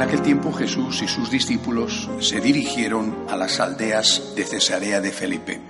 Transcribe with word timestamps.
En 0.00 0.06
aquel 0.06 0.22
tiempo 0.22 0.50
Jesús 0.50 1.02
y 1.02 1.08
sus 1.08 1.30
discípulos 1.30 2.08
se 2.20 2.40
dirigieron 2.40 3.26
a 3.28 3.36
las 3.36 3.60
aldeas 3.60 4.32
de 4.34 4.46
Cesarea 4.46 4.98
de 5.02 5.12
Felipe. 5.12 5.60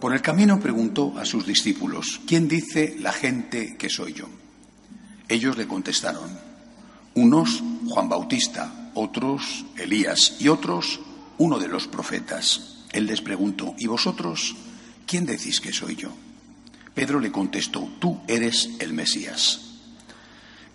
Por 0.00 0.14
el 0.14 0.22
camino 0.22 0.58
preguntó 0.58 1.12
a 1.18 1.26
sus 1.26 1.46
discípulos, 1.46 2.22
¿quién 2.26 2.48
dice 2.48 2.96
la 2.98 3.12
gente 3.12 3.76
que 3.76 3.90
soy 3.90 4.14
yo? 4.14 4.24
Ellos 5.28 5.58
le 5.58 5.68
contestaron, 5.68 6.30
unos 7.14 7.62
Juan 7.90 8.08
Bautista, 8.08 8.90
otros 8.94 9.66
Elías 9.76 10.36
y 10.40 10.48
otros 10.48 11.00
uno 11.36 11.58
de 11.58 11.68
los 11.68 11.88
profetas. 11.88 12.86
Él 12.90 13.04
les 13.04 13.20
preguntó, 13.20 13.74
¿y 13.78 13.86
vosotros 13.86 14.56
quién 15.06 15.26
decís 15.26 15.60
que 15.60 15.74
soy 15.74 15.94
yo? 15.94 16.08
Pedro 16.94 17.20
le 17.20 17.30
contestó, 17.30 17.86
tú 17.98 18.18
eres 18.28 18.70
el 18.78 18.94
Mesías. 18.94 19.65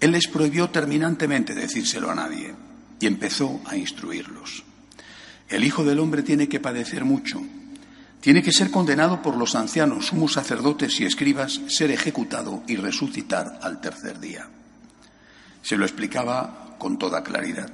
Él 0.02 0.12
les 0.12 0.28
prohibió 0.28 0.72
terminantemente 0.72 1.54
decírselo 1.54 2.10
a 2.10 2.16
nadie 2.16 2.54
y 3.00 3.06
empezó 3.06 3.62
a 3.66 3.78
instruirlos. 3.78 4.64
El 5.48 5.64
Hijo 5.64 5.86
del 5.86 6.00
Hombre 6.00 6.24
tiene 6.24 6.50
que 6.50 6.60
padecer 6.60 7.06
mucho, 7.06 7.40
tiene 8.20 8.42
que 8.42 8.52
ser 8.52 8.72
condenado 8.72 9.22
por 9.22 9.38
los 9.38 9.54
ancianos, 9.56 10.08
sumos 10.08 10.34
sacerdotes 10.34 11.00
y 11.00 11.06
escribas, 11.06 11.62
ser 11.68 11.92
ejecutado 11.92 12.64
y 12.68 12.78
resucitar 12.78 13.60
al 13.62 13.80
tercer 13.80 14.20
día. 14.20 14.48
Se 15.62 15.78
lo 15.78 15.86
explicaba 15.86 16.76
con 16.80 16.98
toda 16.98 17.24
claridad. 17.24 17.70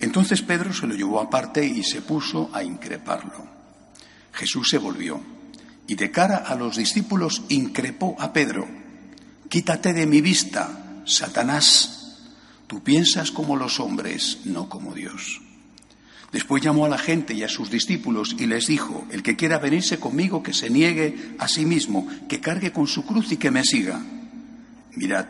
Entonces 0.00 0.42
Pedro 0.42 0.72
se 0.72 0.86
lo 0.88 0.94
llevó 0.94 1.20
aparte 1.20 1.64
y 1.64 1.84
se 1.84 2.02
puso 2.02 2.50
a 2.52 2.64
increparlo. 2.64 3.46
Jesús 4.32 4.68
se 4.68 4.78
volvió 4.78 5.20
y 5.86 5.94
de 5.94 6.10
cara 6.10 6.38
a 6.38 6.56
los 6.56 6.76
discípulos 6.76 7.42
increpó 7.50 8.16
a 8.18 8.32
Pedro, 8.32 8.66
quítate 9.48 9.92
de 9.92 10.06
mi 10.06 10.20
vista, 10.20 10.79
Satanás, 11.10 12.16
tú 12.66 12.82
piensas 12.82 13.30
como 13.30 13.56
los 13.56 13.80
hombres, 13.80 14.38
no 14.44 14.68
como 14.68 14.94
Dios. 14.94 15.40
Después 16.32 16.62
llamó 16.62 16.86
a 16.86 16.88
la 16.88 16.98
gente 16.98 17.34
y 17.34 17.42
a 17.42 17.48
sus 17.48 17.70
discípulos 17.70 18.36
y 18.38 18.46
les 18.46 18.66
dijo, 18.66 19.04
el 19.10 19.22
que 19.22 19.36
quiera 19.36 19.58
venirse 19.58 19.98
conmigo, 19.98 20.42
que 20.42 20.54
se 20.54 20.70
niegue 20.70 21.34
a 21.38 21.48
sí 21.48 21.66
mismo, 21.66 22.06
que 22.28 22.40
cargue 22.40 22.72
con 22.72 22.86
su 22.86 23.04
cruz 23.04 23.32
y 23.32 23.36
que 23.36 23.50
me 23.50 23.64
siga. 23.64 24.00
Mirad, 24.94 25.26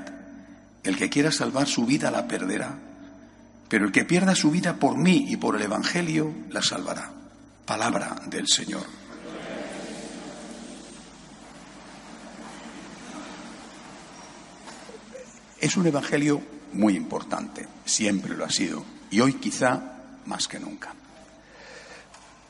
el 0.84 0.96
que 0.96 1.08
quiera 1.08 1.32
salvar 1.32 1.66
su 1.66 1.86
vida 1.86 2.10
la 2.10 2.28
perderá, 2.28 2.78
pero 3.68 3.86
el 3.86 3.92
que 3.92 4.04
pierda 4.04 4.34
su 4.34 4.50
vida 4.50 4.76
por 4.76 4.98
mí 4.98 5.26
y 5.28 5.36
por 5.36 5.56
el 5.56 5.62
Evangelio 5.62 6.34
la 6.50 6.62
salvará. 6.62 7.10
Palabra 7.64 8.20
del 8.26 8.46
Señor. 8.46 8.84
Es 15.60 15.76
un 15.76 15.86
Evangelio 15.86 16.40
muy 16.72 16.96
importante, 16.96 17.68
siempre 17.84 18.34
lo 18.34 18.46
ha 18.46 18.50
sido, 18.50 18.82
y 19.10 19.20
hoy 19.20 19.34
quizá 19.34 19.82
más 20.24 20.48
que 20.48 20.58
nunca. 20.58 20.94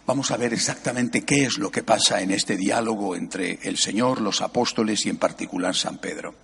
Vamos 0.06 0.30
a 0.30 0.36
ver 0.36 0.52
exactamente 0.52 1.22
qué 1.22 1.44
es 1.44 1.58
lo 1.58 1.72
que 1.72 1.82
pasa 1.82 2.20
en 2.20 2.30
este 2.30 2.56
diálogo 2.56 3.16
entre 3.16 3.58
el 3.62 3.78
Señor, 3.78 4.20
los 4.20 4.40
apóstoles 4.42 5.06
y 5.06 5.08
en 5.08 5.16
particular 5.16 5.74
San 5.74 5.98
Pedro. 5.98 6.34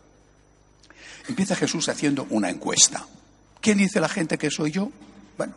Empieza 1.29 1.55
Jesús 1.55 1.89
haciendo 1.89 2.27
una 2.31 2.51
encuesta. 2.51 3.07
¿Quién 3.61 3.79
dice 3.79 4.01
la 4.01 4.09
gente 4.09 4.37
que 4.37 4.51
soy 4.51 4.73
yo? 4.73 4.91
Bueno, 5.37 5.55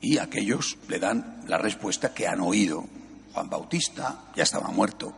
y 0.00 0.18
aquellos 0.18 0.78
le 0.88 0.98
dan 0.98 1.44
la 1.46 1.58
respuesta 1.58 2.12
que 2.12 2.26
han 2.26 2.40
oído. 2.40 2.86
Juan 3.32 3.50
Bautista 3.50 4.24
ya 4.34 4.42
estaba 4.42 4.68
muerto. 4.68 5.12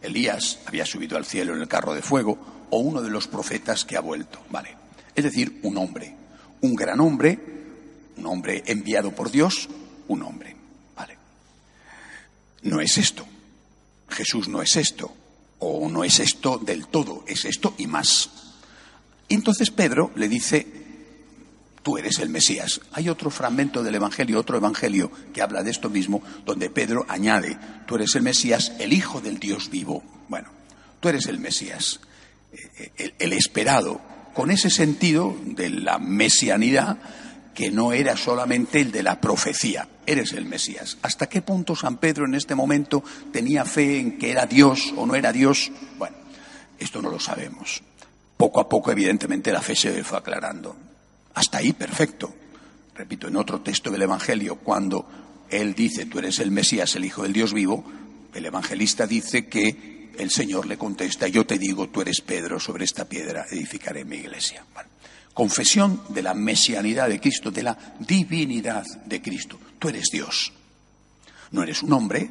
Elías 0.00 0.60
había 0.66 0.86
subido 0.86 1.18
al 1.18 1.26
cielo 1.26 1.54
en 1.54 1.60
el 1.60 1.68
carro 1.68 1.94
de 1.94 2.02
fuego 2.02 2.57
o 2.70 2.78
uno 2.78 3.02
de 3.02 3.10
los 3.10 3.26
profetas 3.26 3.84
que 3.84 3.96
ha 3.96 4.00
vuelto. 4.00 4.40
Vale. 4.50 4.76
Es 5.14 5.24
decir, 5.24 5.60
un 5.62 5.76
hombre, 5.78 6.14
un 6.60 6.74
gran 6.74 7.00
hombre, 7.00 7.38
un 8.16 8.26
hombre 8.26 8.62
enviado 8.66 9.12
por 9.12 9.30
Dios, 9.30 9.68
un 10.08 10.22
hombre. 10.22 10.56
Vale. 10.96 11.16
No 12.62 12.80
es 12.80 12.98
esto. 12.98 13.26
Jesús 14.08 14.48
no 14.48 14.62
es 14.62 14.76
esto. 14.76 15.12
O 15.60 15.88
no 15.88 16.04
es 16.04 16.20
esto 16.20 16.58
del 16.58 16.86
todo, 16.86 17.24
es 17.26 17.44
esto 17.44 17.74
y 17.78 17.86
más. 17.88 18.30
Entonces 19.28 19.70
Pedro 19.70 20.12
le 20.14 20.28
dice, 20.28 20.66
tú 21.82 21.98
eres 21.98 22.18
el 22.18 22.28
Mesías. 22.28 22.80
Hay 22.92 23.08
otro 23.08 23.30
fragmento 23.30 23.82
del 23.82 23.94
Evangelio, 23.94 24.38
otro 24.38 24.56
Evangelio 24.56 25.10
que 25.32 25.42
habla 25.42 25.62
de 25.62 25.70
esto 25.70 25.90
mismo, 25.90 26.22
donde 26.44 26.70
Pedro 26.70 27.04
añade, 27.08 27.58
tú 27.86 27.96
eres 27.96 28.14
el 28.14 28.22
Mesías, 28.22 28.72
el 28.78 28.92
Hijo 28.92 29.20
del 29.20 29.38
Dios 29.38 29.68
vivo. 29.70 30.02
Bueno, 30.28 30.48
tú 31.00 31.08
eres 31.08 31.26
el 31.26 31.38
Mesías, 31.38 32.00
el, 33.18 33.32
esperado, 33.32 34.00
con 34.34 34.50
ese 34.50 34.70
sentido 34.70 35.36
de 35.44 35.70
la 35.70 35.98
mesianidad 35.98 36.98
que 37.54 37.70
no 37.70 37.92
era 37.92 38.16
solamente 38.16 38.80
el 38.80 38.92
de 38.92 39.02
la 39.02 39.20
profecía, 39.20 39.88
eres 40.06 40.32
el 40.32 40.44
Mesías. 40.44 40.96
¿Hasta 41.02 41.28
qué 41.28 41.42
punto 41.42 41.74
San 41.74 41.96
Pedro 41.96 42.24
en 42.24 42.34
este 42.34 42.54
momento 42.54 43.02
tenía 43.32 43.64
fe 43.64 43.98
en 43.98 44.18
que 44.18 44.30
era 44.30 44.46
Dios 44.46 44.94
o 44.96 45.06
no 45.06 45.14
era 45.16 45.32
Dios? 45.32 45.72
Bueno, 45.98 46.16
esto 46.78 47.02
no 47.02 47.10
lo 47.10 47.18
sabemos. 47.18 47.82
Poco 48.36 48.60
a 48.60 48.68
poco, 48.68 48.92
evidentemente, 48.92 49.52
la 49.52 49.60
fe 49.60 49.74
se 49.74 50.04
fue 50.04 50.18
aclarando. 50.18 50.76
Hasta 51.34 51.58
ahí, 51.58 51.72
perfecto. 51.72 52.32
Repito, 52.94 53.26
en 53.26 53.36
otro 53.36 53.60
texto 53.60 53.90
del 53.90 54.02
Evangelio, 54.02 54.56
cuando 54.56 55.08
él 55.50 55.74
dice, 55.74 56.06
tú 56.06 56.20
eres 56.20 56.38
el 56.38 56.52
Mesías, 56.52 56.94
el 56.94 57.04
Hijo 57.04 57.24
del 57.24 57.32
Dios 57.32 57.52
vivo, 57.52 57.84
el 58.34 58.46
evangelista 58.46 59.06
dice 59.06 59.46
que 59.46 59.97
el 60.18 60.30
Señor 60.30 60.66
le 60.66 60.76
contesta, 60.76 61.28
yo 61.28 61.46
te 61.46 61.58
digo, 61.58 61.88
tú 61.88 62.02
eres 62.02 62.20
Pedro, 62.20 62.58
sobre 62.58 62.84
esta 62.84 63.08
piedra 63.08 63.46
edificaré 63.50 64.04
mi 64.04 64.16
iglesia. 64.16 64.64
Confesión 65.32 66.02
de 66.08 66.22
la 66.22 66.34
mesianidad 66.34 67.08
de 67.08 67.20
Cristo, 67.20 67.52
de 67.52 67.62
la 67.62 67.78
divinidad 68.00 68.84
de 69.06 69.22
Cristo. 69.22 69.58
Tú 69.78 69.88
eres 69.88 70.06
Dios. 70.12 70.52
No 71.52 71.62
eres 71.62 71.84
un 71.84 71.92
hombre, 71.92 72.28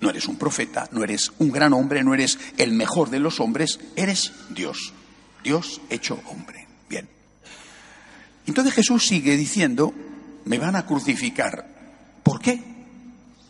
no 0.00 0.10
eres 0.10 0.28
un 0.28 0.36
profeta, 0.36 0.86
no 0.92 1.02
eres 1.02 1.32
un 1.38 1.50
gran 1.50 1.72
hombre, 1.72 2.04
no 2.04 2.12
eres 2.12 2.38
el 2.58 2.72
mejor 2.72 3.08
de 3.08 3.20
los 3.20 3.40
hombres, 3.40 3.80
eres 3.96 4.32
Dios. 4.50 4.92
Dios 5.42 5.80
hecho 5.88 6.20
hombre. 6.26 6.68
Bien. 6.88 7.08
Entonces 8.46 8.74
Jesús 8.74 9.06
sigue 9.06 9.38
diciendo, 9.38 9.94
me 10.44 10.58
van 10.58 10.76
a 10.76 10.84
crucificar. 10.84 11.66
¿Por 12.22 12.40
qué? 12.40 12.62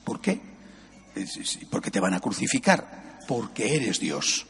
¿Por 0.05 0.21
qué? 0.21 0.41
Porque 1.71 1.91
te 1.91 2.01
van 2.01 2.15
a 2.15 2.21
crucificar 2.21 3.04
porque 3.27 3.77
eres 3.77 4.01
Dios. 4.01 4.47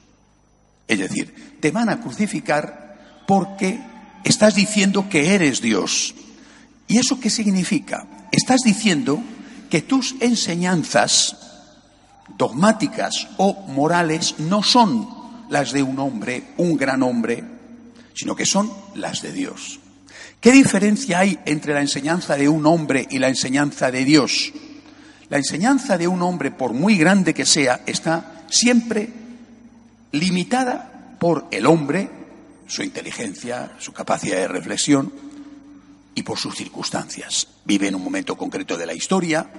Es 0.86 0.98
decir, 0.98 1.56
te 1.60 1.70
van 1.70 1.88
a 1.88 2.00
crucificar 2.00 3.22
porque 3.26 3.80
estás 4.24 4.54
diciendo 4.54 5.08
que 5.08 5.34
eres 5.34 5.60
Dios. 5.60 6.14
¿Y 6.86 6.98
eso 6.98 7.18
qué 7.20 7.30
significa? 7.30 8.06
Estás 8.30 8.60
diciendo 8.62 9.22
que 9.70 9.82
tus 9.82 10.14
enseñanzas 10.20 11.36
dogmáticas 12.36 13.28
o 13.36 13.54
morales 13.68 14.36
no 14.38 14.62
son 14.62 15.08
las 15.48 15.72
de 15.72 15.82
un 15.82 15.98
hombre, 15.98 16.42
un 16.56 16.76
gran 16.76 17.02
hombre, 17.02 17.44
sino 18.14 18.34
que 18.36 18.46
son 18.46 18.72
las 18.94 19.22
de 19.22 19.32
Dios. 19.32 19.80
¿Qué 20.40 20.52
diferencia 20.52 21.20
hay 21.20 21.38
entre 21.46 21.74
la 21.74 21.80
enseñanza 21.80 22.36
de 22.36 22.48
un 22.48 22.66
hombre 22.66 23.06
y 23.10 23.18
la 23.18 23.28
enseñanza 23.28 23.90
de 23.90 24.04
Dios? 24.04 24.52
La 25.30 25.38
enseñanza 25.38 25.96
de 25.96 26.06
un 26.06 26.22
hombre, 26.22 26.50
por 26.50 26.74
muy 26.74 26.96
grande 26.96 27.32
que 27.32 27.46
sea, 27.46 27.80
está 27.86 28.33
siempre 28.54 29.08
limitada 30.12 31.16
por 31.18 31.46
el 31.50 31.66
hombre, 31.66 32.08
su 32.66 32.82
inteligencia, 32.82 33.72
su 33.78 33.92
capacidad 33.92 34.36
de 34.36 34.48
reflexión 34.48 35.12
y 36.14 36.22
por 36.22 36.38
sus 36.38 36.54
circunstancias. 36.54 37.48
Vive 37.64 37.88
en 37.88 37.96
un 37.96 38.04
momento 38.04 38.36
concreto 38.36 38.76
de 38.76 38.86
la 38.86 38.94
historia, 38.94 39.50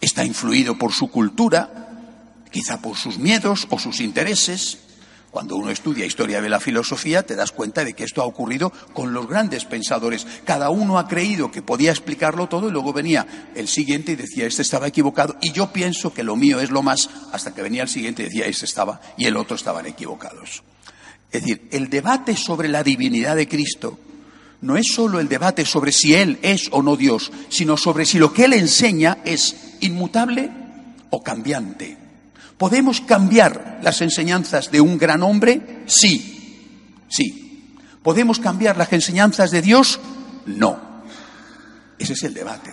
está 0.00 0.24
influido 0.24 0.76
por 0.76 0.92
su 0.92 1.10
cultura, 1.10 1.88
quizá 2.50 2.82
por 2.82 2.96
sus 2.96 3.18
miedos 3.18 3.66
o 3.70 3.78
sus 3.78 4.00
intereses, 4.00 4.78
Cuando 5.30 5.56
uno 5.56 5.70
estudia 5.70 6.04
historia 6.04 6.42
de 6.42 6.48
la 6.48 6.58
filosofía, 6.58 7.22
te 7.22 7.36
das 7.36 7.52
cuenta 7.52 7.84
de 7.84 7.94
que 7.94 8.02
esto 8.02 8.20
ha 8.20 8.26
ocurrido 8.26 8.72
con 8.92 9.12
los 9.12 9.28
grandes 9.28 9.64
pensadores. 9.64 10.26
Cada 10.44 10.70
uno 10.70 10.98
ha 10.98 11.06
creído 11.06 11.52
que 11.52 11.62
podía 11.62 11.92
explicarlo 11.92 12.48
todo 12.48 12.68
y 12.68 12.72
luego 12.72 12.92
venía 12.92 13.50
el 13.54 13.68
siguiente 13.68 14.12
y 14.12 14.16
decía, 14.16 14.46
este 14.46 14.62
estaba 14.62 14.88
equivocado 14.88 15.36
y 15.40 15.52
yo 15.52 15.72
pienso 15.72 16.12
que 16.12 16.24
lo 16.24 16.34
mío 16.34 16.58
es 16.58 16.70
lo 16.70 16.82
más, 16.82 17.08
hasta 17.32 17.54
que 17.54 17.62
venía 17.62 17.82
el 17.82 17.88
siguiente 17.88 18.22
y 18.22 18.26
decía, 18.26 18.46
este 18.46 18.64
estaba 18.64 19.00
y 19.16 19.26
el 19.26 19.36
otro 19.36 19.54
estaban 19.54 19.86
equivocados. 19.86 20.64
Es 21.30 21.42
decir, 21.42 21.68
el 21.70 21.88
debate 21.88 22.36
sobre 22.36 22.68
la 22.68 22.82
divinidad 22.82 23.36
de 23.36 23.46
Cristo 23.46 24.00
no 24.62 24.76
es 24.76 24.88
solo 24.92 25.20
el 25.20 25.28
debate 25.28 25.64
sobre 25.64 25.92
si 25.92 26.12
Él 26.14 26.40
es 26.42 26.68
o 26.72 26.82
no 26.82 26.96
Dios, 26.96 27.30
sino 27.48 27.76
sobre 27.76 28.04
si 28.04 28.18
lo 28.18 28.32
que 28.32 28.46
Él 28.46 28.54
enseña 28.54 29.18
es 29.24 29.76
inmutable 29.80 30.50
o 31.10 31.22
cambiante. 31.22 32.09
¿Podemos 32.60 33.00
cambiar 33.00 33.80
las 33.82 34.02
enseñanzas 34.02 34.70
de 34.70 34.82
un 34.82 34.98
gran 34.98 35.22
hombre? 35.22 35.78
Sí, 35.86 37.06
sí. 37.08 37.74
¿Podemos 38.02 38.38
cambiar 38.38 38.76
las 38.76 38.92
enseñanzas 38.92 39.50
de 39.50 39.62
Dios? 39.62 39.98
No. 40.44 40.78
Ese 41.98 42.12
es 42.12 42.22
el 42.22 42.34
debate. 42.34 42.70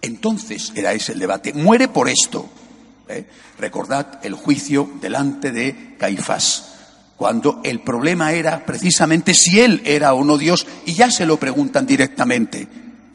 Entonces 0.00 0.70
era 0.76 0.92
ese 0.92 1.10
el 1.10 1.18
debate. 1.18 1.52
Muere 1.52 1.88
por 1.88 2.08
esto. 2.08 2.48
¿eh? 3.08 3.26
Recordad 3.58 4.24
el 4.24 4.34
juicio 4.34 4.88
delante 5.00 5.50
de 5.50 5.96
Caifás, 5.98 6.74
cuando 7.16 7.62
el 7.64 7.80
problema 7.80 8.32
era 8.32 8.64
precisamente 8.64 9.34
si 9.34 9.58
él 9.58 9.82
era 9.86 10.14
o 10.14 10.22
no 10.22 10.38
Dios, 10.38 10.68
y 10.86 10.94
ya 10.94 11.10
se 11.10 11.26
lo 11.26 11.36
preguntan 11.36 11.84
directamente. 11.84 12.68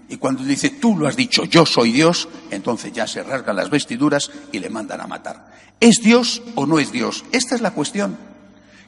Y 0.07 0.17
cuando 0.17 0.43
dice, 0.43 0.69
tú 0.69 0.97
lo 0.97 1.07
has 1.07 1.15
dicho, 1.15 1.45
yo 1.45 1.65
soy 1.65 1.91
Dios, 1.91 2.27
entonces 2.51 2.93
ya 2.93 3.07
se 3.07 3.23
rasgan 3.23 3.55
las 3.55 3.69
vestiduras 3.69 4.29
y 4.51 4.59
le 4.59 4.69
mandan 4.69 5.01
a 5.01 5.07
matar. 5.07 5.51
¿Es 5.79 6.01
Dios 6.01 6.41
o 6.55 6.65
no 6.65 6.79
es 6.79 6.91
Dios? 6.91 7.25
Esta 7.31 7.55
es 7.55 7.61
la 7.61 7.71
cuestión. 7.71 8.17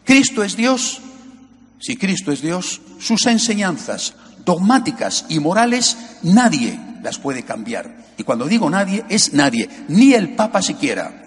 ¿Cristo 0.06 0.44
es 0.44 0.56
Dios? 0.56 1.02
Si 1.80 1.98
Cristo 1.98 2.32
es 2.32 2.42
Dios, 2.42 2.82
sus 3.00 3.26
enseñanzas 3.26 4.14
dogmáticas 4.46 5.26
y 5.28 5.40
morales 5.40 5.98
nadie 6.24 6.80
las 7.04 7.20
puede 7.20 7.44
cambiar. 7.44 8.06
Y 8.18 8.24
cuando 8.24 8.48
digo 8.48 8.70
nadie, 8.70 9.04
es 9.10 9.34
nadie, 9.34 9.70
ni 9.90 10.14
el 10.14 10.36
Papa 10.36 10.62
siquiera. 10.62 11.24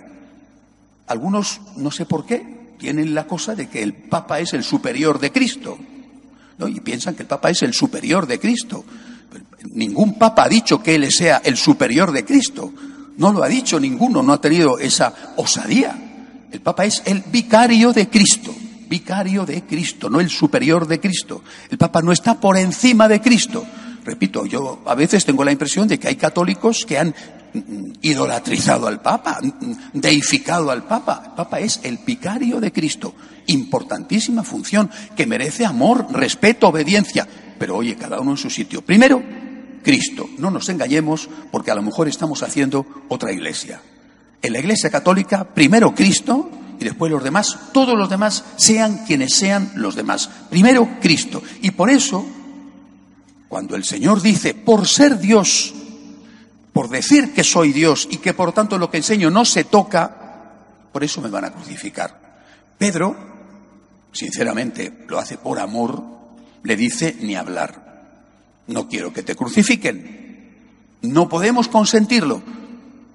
Algunos, 1.06 1.60
no 1.76 1.90
sé 1.90 2.06
por 2.06 2.24
qué, 2.24 2.74
tienen 2.78 3.14
la 3.14 3.26
cosa 3.26 3.54
de 3.54 3.68
que 3.68 3.82
el 3.82 3.92
Papa 3.92 4.40
es 4.40 4.54
el 4.54 4.64
superior 4.64 5.20
de 5.20 5.30
Cristo. 5.30 5.78
¿no? 6.58 6.66
Y 6.66 6.80
piensan 6.80 7.14
que 7.14 7.22
el 7.22 7.28
Papa 7.28 7.50
es 7.50 7.62
el 7.62 7.74
superior 7.74 8.26
de 8.26 8.40
Cristo. 8.40 8.84
Ningún 9.72 10.18
papa 10.18 10.44
ha 10.44 10.48
dicho 10.48 10.82
que 10.82 10.94
él 10.94 11.10
sea 11.12 11.42
el 11.44 11.56
superior 11.56 12.12
de 12.12 12.24
Cristo. 12.24 12.72
No 13.16 13.32
lo 13.32 13.42
ha 13.42 13.48
dicho 13.48 13.78
ninguno, 13.78 14.22
no 14.22 14.32
ha 14.32 14.40
tenido 14.40 14.78
esa 14.78 15.12
osadía. 15.36 15.96
El 16.50 16.60
papa 16.60 16.84
es 16.84 17.02
el 17.04 17.22
vicario 17.30 17.92
de 17.92 18.08
Cristo, 18.08 18.54
vicario 18.88 19.44
de 19.44 19.62
Cristo, 19.62 20.10
no 20.10 20.20
el 20.20 20.30
superior 20.30 20.86
de 20.86 20.98
Cristo. 20.98 21.42
El 21.68 21.78
papa 21.78 22.02
no 22.02 22.12
está 22.12 22.40
por 22.40 22.56
encima 22.56 23.06
de 23.08 23.20
Cristo. 23.20 23.64
Repito, 24.04 24.46
yo 24.46 24.82
a 24.86 24.94
veces 24.94 25.24
tengo 25.24 25.44
la 25.44 25.52
impresión 25.52 25.86
de 25.86 25.98
que 25.98 26.08
hay 26.08 26.16
católicos 26.16 26.84
que 26.86 26.98
han 26.98 27.14
idolatrizado 28.00 28.86
al 28.86 29.00
Papa, 29.00 29.40
deificado 29.92 30.70
al 30.70 30.84
Papa. 30.84 31.22
El 31.26 31.32
Papa 31.32 31.60
es 31.60 31.80
el 31.82 31.98
vicario 31.98 32.60
de 32.60 32.72
Cristo. 32.72 33.14
Importantísima 33.46 34.42
función 34.42 34.90
que 35.16 35.26
merece 35.26 35.66
amor, 35.66 36.06
respeto, 36.12 36.68
obediencia. 36.68 37.26
Pero 37.60 37.76
oye, 37.76 37.94
cada 37.94 38.18
uno 38.18 38.30
en 38.30 38.36
su 38.38 38.48
sitio. 38.48 38.80
Primero, 38.80 39.22
Cristo. 39.82 40.30
No 40.38 40.50
nos 40.50 40.70
engañemos 40.70 41.28
porque 41.52 41.70
a 41.70 41.74
lo 41.74 41.82
mejor 41.82 42.08
estamos 42.08 42.42
haciendo 42.42 42.86
otra 43.08 43.32
iglesia. 43.32 43.82
En 44.40 44.54
la 44.54 44.60
iglesia 44.60 44.88
católica, 44.88 45.44
primero 45.44 45.94
Cristo 45.94 46.50
y 46.80 46.84
después 46.84 47.12
los 47.12 47.22
demás, 47.22 47.58
todos 47.74 47.98
los 47.98 48.08
demás, 48.08 48.44
sean 48.56 49.04
quienes 49.04 49.34
sean 49.34 49.72
los 49.74 49.94
demás. 49.94 50.30
Primero 50.48 50.88
Cristo. 51.02 51.42
Y 51.60 51.72
por 51.72 51.90
eso, 51.90 52.24
cuando 53.46 53.76
el 53.76 53.84
Señor 53.84 54.22
dice, 54.22 54.54
por 54.54 54.88
ser 54.88 55.18
Dios, 55.18 55.74
por 56.72 56.88
decir 56.88 57.34
que 57.34 57.44
soy 57.44 57.74
Dios 57.74 58.08
y 58.10 58.16
que 58.16 58.32
por 58.32 58.52
tanto 58.52 58.78
lo 58.78 58.90
que 58.90 58.96
enseño 58.96 59.28
no 59.28 59.44
se 59.44 59.64
toca, 59.64 60.54
por 60.90 61.04
eso 61.04 61.20
me 61.20 61.28
van 61.28 61.44
a 61.44 61.52
crucificar. 61.52 62.18
Pedro, 62.78 63.14
sinceramente, 64.12 65.04
lo 65.06 65.18
hace 65.18 65.36
por 65.36 65.58
amor, 65.58 66.19
le 66.62 66.76
dice 66.76 67.16
ni 67.20 67.36
hablar. 67.36 67.90
No 68.66 68.88
quiero 68.88 69.12
que 69.12 69.22
te 69.22 69.34
crucifiquen. 69.34 70.56
No 71.02 71.28
podemos 71.28 71.68
consentirlo. 71.68 72.42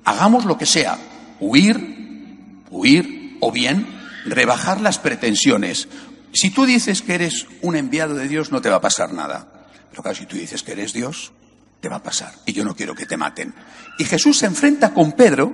Hagamos 0.03 0.45
lo 0.45 0.57
que 0.57 0.65
sea. 0.65 0.97
Huir, 1.39 2.63
huir 2.69 3.38
o 3.42 3.51
bien 3.51 3.88
rebajar 4.25 4.81
las 4.81 5.00
pretensiones. 5.00 5.88
Si 6.33 6.50
tú 6.50 6.65
dices 6.65 7.01
que 7.01 7.15
eres 7.15 7.47
un 7.62 7.75
enviado 7.75 8.15
de 8.15 8.27
Dios, 8.27 8.51
no 8.51 8.62
te 8.62 8.69
va 8.69 8.77
a 8.77 8.81
pasar 8.81 9.13
nada. 9.13 9.68
Pero 9.89 10.01
claro, 10.01 10.18
si 10.18 10.25
tú 10.25 10.36
dices 10.36 10.63
que 10.63 10.74
eres 10.74 10.94
Dios, 10.94 11.31
te 11.80 11.88
va 11.88 11.98
a 11.98 12.03
pasar. 12.03 12.33
Y 12.45 12.53
yo 12.53 12.65
no 12.65 12.75
quiero 12.75 12.95
que 12.95 13.06
te 13.06 13.18
maten. 13.18 13.53
Y 13.98 14.03
Jesús 14.03 14.39
se 14.39 14.48
enfrenta 14.48 14.94
con 14.94 15.13
Pedro 15.13 15.53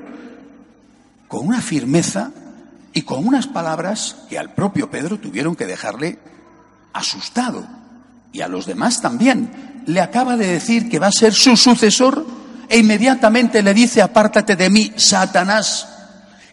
con 1.27 1.47
una 1.47 1.61
firmeza 1.61 2.31
y 2.93 3.03
con 3.03 3.25
unas 3.25 3.47
palabras 3.47 4.17
que 4.29 4.37
al 4.37 4.53
propio 4.53 4.91
Pedro 4.91 5.17
tuvieron 5.17 5.55
que 5.55 5.65
dejarle 5.65 6.19
asustado. 6.91 7.65
Y 8.33 8.41
a 8.41 8.47
los 8.47 8.65
demás 8.65 9.01
también 9.01 9.83
le 9.85 10.01
acaba 10.01 10.37
de 10.37 10.47
decir 10.47 10.89
que 10.89 10.99
va 10.99 11.07
a 11.07 11.11
ser 11.11 11.33
su 11.33 11.57
sucesor 11.57 12.25
e 12.69 12.77
inmediatamente 12.77 13.61
le 13.61 13.73
dice, 13.73 14.01
apártate 14.01 14.55
de 14.55 14.69
mí, 14.69 14.93
Satanás. 14.95 15.87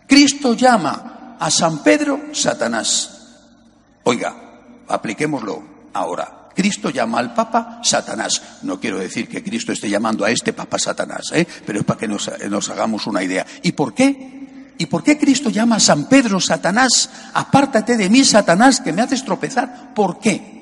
Cristo 0.07 0.55
llama 0.55 1.37
a 1.39 1.51
San 1.51 1.83
Pedro 1.83 2.21
Satanás. 2.33 3.11
Oiga, 4.03 4.35
apliquémoslo 4.89 5.63
ahora. 5.93 6.49
Cristo 6.55 6.91
llama 6.91 7.21
al 7.21 7.35
Papa 7.35 7.81
Satanás. 7.85 8.43
No 8.63 8.81
quiero 8.81 8.99
decir 8.99 9.29
que 9.29 9.45
Cristo 9.45 9.71
esté 9.71 9.89
llamando 9.89 10.25
a 10.25 10.31
este 10.31 10.53
Papa 10.53 10.77
Satanás, 10.79 11.31
¿eh? 11.33 11.47
pero 11.65 11.79
es 11.79 11.85
para 11.85 12.01
que 12.01 12.09
nos, 12.09 12.29
nos 12.51 12.69
hagamos 12.71 13.07
una 13.07 13.23
idea. 13.23 13.47
¿Y 13.63 13.73
por 13.73 13.95
qué? 13.95 14.75
¿Y 14.77 14.87
por 14.87 15.05
qué 15.05 15.19
Cristo 15.19 15.51
llama 15.51 15.77
a 15.77 15.81
San 15.81 16.09
Pedro 16.09 16.41
Satanás? 16.41 17.11
Apártate 17.35 17.97
de 17.97 18.11
mí, 18.11 18.25
Satanás, 18.25 18.81
que 18.81 18.93
me 18.93 19.03
haces 19.03 19.25
tropezar. 19.25 19.95
¿Por 19.95 20.19
qué? 20.19 20.58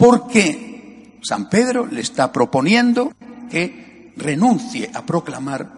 Porque 0.00 1.18
San 1.20 1.50
Pedro 1.50 1.84
le 1.84 2.00
está 2.00 2.32
proponiendo 2.32 3.12
que 3.50 4.14
renuncie 4.16 4.90
a 4.94 5.04
proclamar 5.04 5.70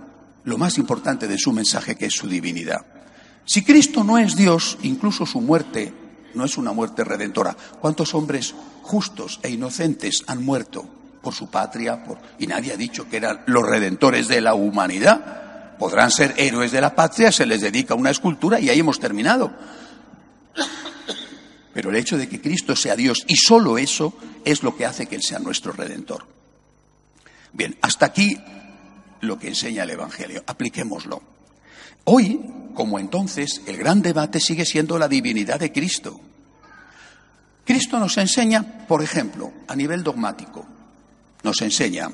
lo 0.44 0.58
más 0.58 0.78
importante 0.78 1.26
de 1.26 1.36
su 1.36 1.52
mensaje, 1.52 1.96
que 1.96 2.06
es 2.06 2.14
su 2.14 2.28
divinidad. 2.28 2.86
Si 3.44 3.64
Cristo 3.64 4.04
no 4.04 4.18
es 4.18 4.36
Dios, 4.36 4.78
incluso 4.82 5.26
su 5.26 5.40
muerte 5.40 5.92
no 6.34 6.44
es 6.44 6.56
una 6.56 6.70
muerte 6.70 7.02
redentora. 7.02 7.56
¿Cuántos 7.80 8.14
hombres 8.14 8.54
justos 8.82 9.40
e 9.42 9.50
inocentes 9.50 10.22
han 10.28 10.44
muerto 10.44 10.86
por 11.20 11.34
su 11.34 11.50
patria? 11.50 12.04
Y 12.38 12.46
nadie 12.46 12.74
ha 12.74 12.76
dicho 12.76 13.08
que 13.08 13.16
eran 13.16 13.40
los 13.46 13.68
redentores 13.68 14.28
de 14.28 14.40
la 14.40 14.54
humanidad. 14.54 15.76
Podrán 15.80 16.12
ser 16.12 16.34
héroes 16.36 16.70
de 16.70 16.80
la 16.80 16.94
patria, 16.94 17.32
se 17.32 17.44
les 17.44 17.60
dedica 17.60 17.96
una 17.96 18.10
escultura 18.10 18.60
y 18.60 18.70
ahí 18.70 18.78
hemos 18.78 19.00
terminado. 19.00 19.50
Pero 21.72 21.90
el 21.90 21.96
hecho 21.96 22.18
de 22.18 22.28
que 22.28 22.40
Cristo 22.40 22.76
sea 22.76 22.96
Dios 22.96 23.24
y 23.26 23.36
solo 23.36 23.78
eso 23.78 24.14
es 24.44 24.62
lo 24.62 24.76
que 24.76 24.86
hace 24.86 25.06
que 25.06 25.16
Él 25.16 25.22
sea 25.22 25.38
nuestro 25.38 25.72
redentor. 25.72 26.26
Bien, 27.52 27.76
hasta 27.80 28.06
aquí 28.06 28.38
lo 29.20 29.38
que 29.38 29.48
enseña 29.48 29.84
el 29.84 29.90
Evangelio. 29.90 30.42
Apliquémoslo. 30.46 31.22
Hoy, 32.04 32.40
como 32.74 32.98
entonces, 32.98 33.62
el 33.66 33.76
gran 33.76 34.02
debate 34.02 34.40
sigue 34.40 34.64
siendo 34.64 34.98
la 34.98 35.08
divinidad 35.08 35.60
de 35.60 35.72
Cristo. 35.72 36.20
Cristo 37.64 37.98
nos 37.98 38.18
enseña, 38.18 38.86
por 38.88 39.02
ejemplo, 39.02 39.52
a 39.68 39.76
nivel 39.76 40.02
dogmático, 40.02 40.66
nos 41.44 41.62
enseña, 41.62 42.10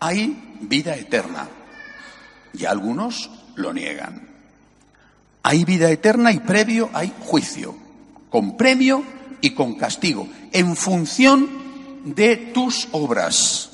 hay 0.00 0.56
vida 0.62 0.96
eterna, 0.96 1.46
y 2.54 2.64
algunos 2.64 3.30
lo 3.54 3.74
niegan. 3.74 4.28
Hay 5.42 5.64
vida 5.64 5.90
eterna 5.90 6.32
y 6.32 6.40
previo 6.40 6.90
hay 6.94 7.12
juicio 7.20 7.85
con 8.30 8.56
premio 8.56 9.02
y 9.40 9.50
con 9.50 9.74
castigo, 9.74 10.28
en 10.52 10.76
función 10.76 11.48
de 12.04 12.36
tus 12.36 12.88
obras. 12.92 13.70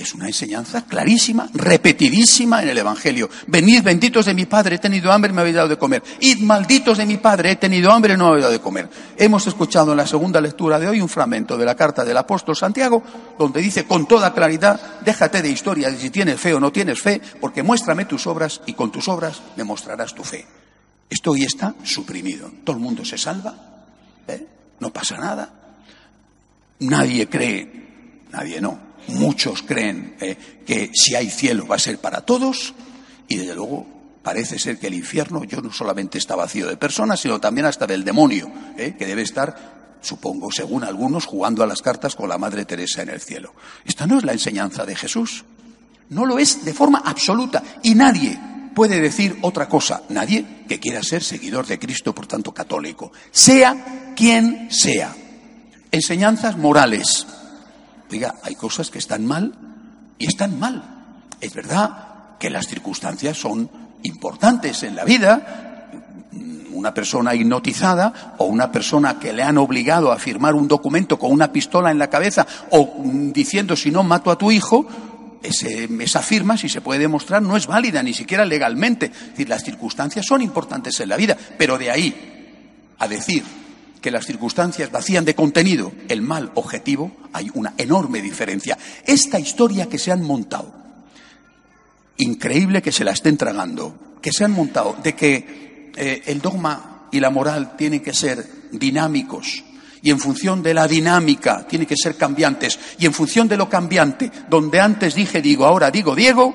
Es 0.00 0.14
una 0.14 0.28
enseñanza 0.28 0.86
clarísima, 0.86 1.50
repetidísima 1.52 2.62
en 2.62 2.70
el 2.70 2.78
Evangelio. 2.78 3.28
Venid 3.46 3.82
benditos 3.82 4.24
de 4.24 4.32
mi 4.32 4.46
Padre, 4.46 4.76
he 4.76 4.78
tenido 4.78 5.12
hambre 5.12 5.30
y 5.30 5.34
me 5.34 5.42
habéis 5.42 5.56
dado 5.56 5.68
de 5.68 5.76
comer. 5.76 6.02
Id 6.20 6.40
malditos 6.40 6.96
de 6.96 7.04
mi 7.04 7.18
Padre, 7.18 7.50
he 7.50 7.56
tenido 7.56 7.92
hambre 7.92 8.14
y 8.14 8.16
no 8.16 8.24
me 8.24 8.30
habéis 8.30 8.44
dado 8.44 8.52
de 8.54 8.62
comer. 8.62 8.88
Hemos 9.18 9.46
escuchado 9.46 9.90
en 9.90 9.98
la 9.98 10.06
segunda 10.06 10.40
lectura 10.40 10.78
de 10.78 10.88
hoy 10.88 11.02
un 11.02 11.08
fragmento 11.08 11.58
de 11.58 11.66
la 11.66 11.76
carta 11.76 12.02
del 12.02 12.16
apóstol 12.16 12.56
Santiago, 12.56 13.02
donde 13.38 13.60
dice 13.60 13.84
con 13.84 14.08
toda 14.08 14.32
claridad, 14.32 14.80
déjate 15.04 15.42
de 15.42 15.50
historia 15.50 15.90
de 15.90 15.98
si 15.98 16.08
tienes 16.08 16.40
fe 16.40 16.54
o 16.54 16.60
no 16.60 16.72
tienes 16.72 16.98
fe, 16.98 17.20
porque 17.38 17.62
muéstrame 17.62 18.06
tus 18.06 18.26
obras 18.26 18.62
y 18.64 18.72
con 18.72 18.90
tus 18.90 19.06
obras 19.06 19.42
me 19.56 19.64
mostrarás 19.64 20.14
tu 20.14 20.24
fe. 20.24 20.46
Esto 21.10 21.32
hoy 21.32 21.42
está 21.42 21.74
suprimido. 21.82 22.50
Todo 22.64 22.76
el 22.76 22.82
mundo 22.82 23.04
se 23.04 23.18
salva, 23.18 23.52
¿eh? 24.28 24.46
no 24.78 24.92
pasa 24.92 25.18
nada. 25.18 25.52
Nadie 26.78 27.28
cree, 27.28 27.68
nadie 28.30 28.60
no, 28.60 28.78
muchos 29.08 29.62
creen 29.62 30.16
¿eh? 30.20 30.36
que 30.64 30.92
si 30.94 31.16
hay 31.16 31.28
cielo 31.28 31.66
va 31.66 31.76
a 31.76 31.80
ser 31.80 31.98
para 31.98 32.22
todos 32.22 32.74
y 33.28 33.36
desde 33.36 33.54
luego 33.54 33.86
parece 34.22 34.58
ser 34.58 34.78
que 34.78 34.86
el 34.86 34.94
infierno 34.94 35.44
yo 35.44 35.60
no 35.60 35.72
solamente 35.72 36.16
está 36.16 36.36
vacío 36.36 36.68
de 36.68 36.76
personas, 36.76 37.20
sino 37.20 37.40
también 37.40 37.66
hasta 37.66 37.86
del 37.86 38.04
demonio, 38.04 38.50
¿eh? 38.76 38.94
que 38.98 39.06
debe 39.06 39.22
estar, 39.22 39.98
supongo, 40.00 40.50
según 40.52 40.84
algunos, 40.84 41.26
jugando 41.26 41.62
a 41.62 41.66
las 41.66 41.82
cartas 41.82 42.14
con 42.14 42.28
la 42.28 42.38
Madre 42.38 42.64
Teresa 42.64 43.02
en 43.02 43.10
el 43.10 43.20
cielo. 43.20 43.54
Esta 43.84 44.06
no 44.06 44.18
es 44.18 44.24
la 44.24 44.32
enseñanza 44.32 44.86
de 44.86 44.94
Jesús. 44.94 45.44
No 46.10 46.24
lo 46.24 46.38
es 46.38 46.64
de 46.64 46.74
forma 46.74 47.02
absoluta. 47.04 47.62
Y 47.82 47.94
nadie 47.94 48.38
puede 48.74 49.00
decir 49.00 49.38
otra 49.42 49.68
cosa. 49.68 50.02
Nadie 50.08 50.64
que 50.68 50.78
quiera 50.78 51.02
ser 51.02 51.22
seguidor 51.22 51.66
de 51.66 51.78
Cristo, 51.78 52.14
por 52.14 52.26
tanto 52.26 52.52
católico. 52.52 53.12
Sea 53.30 54.12
quien 54.16 54.70
sea. 54.70 55.14
Enseñanzas 55.90 56.56
morales. 56.56 57.26
Oiga, 58.10 58.36
hay 58.42 58.54
cosas 58.54 58.90
que 58.90 58.98
están 58.98 59.26
mal 59.26 59.54
y 60.18 60.26
están 60.26 60.58
mal. 60.58 60.82
Es 61.40 61.54
verdad 61.54 62.36
que 62.38 62.50
las 62.50 62.66
circunstancias 62.66 63.38
son 63.38 63.70
importantes 64.02 64.82
en 64.82 64.96
la 64.96 65.04
vida. 65.04 65.88
Una 66.72 66.94
persona 66.94 67.34
hipnotizada 67.34 68.34
o 68.38 68.44
una 68.44 68.72
persona 68.72 69.18
que 69.18 69.32
le 69.32 69.42
han 69.42 69.58
obligado 69.58 70.12
a 70.12 70.18
firmar 70.18 70.54
un 70.54 70.68
documento 70.68 71.18
con 71.18 71.32
una 71.32 71.52
pistola 71.52 71.90
en 71.90 71.98
la 71.98 72.08
cabeza 72.08 72.46
o 72.70 72.94
diciendo 73.04 73.76
si 73.76 73.90
no 73.90 74.02
mato 74.02 74.30
a 74.30 74.38
tu 74.38 74.50
hijo, 74.50 74.86
esa 75.42 76.22
firma, 76.22 76.56
si 76.56 76.68
se 76.68 76.80
puede 76.80 77.00
demostrar, 77.00 77.42
no 77.42 77.56
es 77.56 77.66
válida, 77.66 78.02
ni 78.02 78.14
siquiera 78.14 78.44
legalmente. 78.44 79.06
Es 79.06 79.30
decir, 79.30 79.48
las 79.48 79.64
circunstancias 79.64 80.26
son 80.26 80.42
importantes 80.42 81.00
en 81.00 81.08
la 81.08 81.16
vida, 81.16 81.36
pero 81.58 81.78
de 81.78 81.90
ahí 81.90 82.14
a 82.98 83.08
decir 83.08 83.42
que 84.00 84.10
las 84.10 84.26
circunstancias 84.26 84.90
vacían 84.90 85.24
de 85.24 85.34
contenido 85.34 85.92
el 86.08 86.22
mal 86.22 86.52
objetivo, 86.54 87.12
hay 87.32 87.50
una 87.54 87.74
enorme 87.76 88.22
diferencia. 88.22 88.78
Esta 89.04 89.38
historia 89.38 89.88
que 89.88 89.98
se 89.98 90.10
han 90.12 90.22
montado, 90.22 90.74
increíble 92.16 92.82
que 92.82 92.92
se 92.92 93.04
la 93.04 93.12
estén 93.12 93.36
tragando, 93.36 94.16
que 94.20 94.32
se 94.32 94.44
han 94.44 94.52
montado 94.52 94.96
de 95.02 95.14
que 95.14 95.92
eh, 95.96 96.22
el 96.26 96.40
dogma 96.40 97.08
y 97.10 97.20
la 97.20 97.30
moral 97.30 97.76
tienen 97.76 98.00
que 98.00 98.14
ser 98.14 98.46
dinámicos, 98.72 99.64
y 100.02 100.10
en 100.10 100.18
función 100.18 100.62
de 100.62 100.74
la 100.74 100.88
dinámica 100.88 101.66
tiene 101.66 101.86
que 101.86 101.96
ser 101.96 102.16
cambiantes 102.16 102.78
y 102.98 103.06
en 103.06 103.12
función 103.12 103.48
de 103.48 103.56
lo 103.56 103.68
cambiante, 103.68 104.30
donde 104.48 104.80
antes 104.80 105.14
dije 105.14 105.42
digo, 105.42 105.66
ahora 105.66 105.90
digo 105.90 106.14
Diego, 106.14 106.54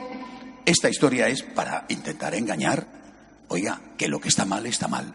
esta 0.65 0.89
historia 0.89 1.27
es 1.27 1.43
para 1.43 1.85
intentar 1.89 2.33
engañar, 2.33 2.87
oiga, 3.49 3.79
que 3.97 4.07
lo 4.07 4.19
que 4.19 4.29
está 4.29 4.45
mal 4.45 4.65
está 4.65 4.87
mal. 4.87 5.13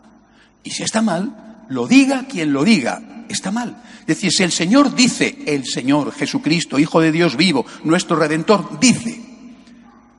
Y 0.63 0.71
si 0.71 0.83
está 0.83 1.03
mal, 1.03 1.65
lo 1.69 1.87
diga 1.87 2.27
quien 2.29 2.53
lo 2.53 2.65
diga, 2.65 3.25
está 3.29 3.51
mal. 3.51 3.83
Es 4.01 4.07
decir, 4.07 4.33
si 4.33 4.43
el 4.43 4.53
Señor 4.53 4.95
dice, 4.95 5.39
el 5.47 5.65
Señor 5.65 6.13
Jesucristo, 6.13 6.79
Hijo 6.79 7.01
de 7.01 7.13
Dios 7.13 7.37
vivo, 7.37 7.67
nuestro 7.85 8.17
Redentor, 8.17 8.79
dice, 8.79 9.21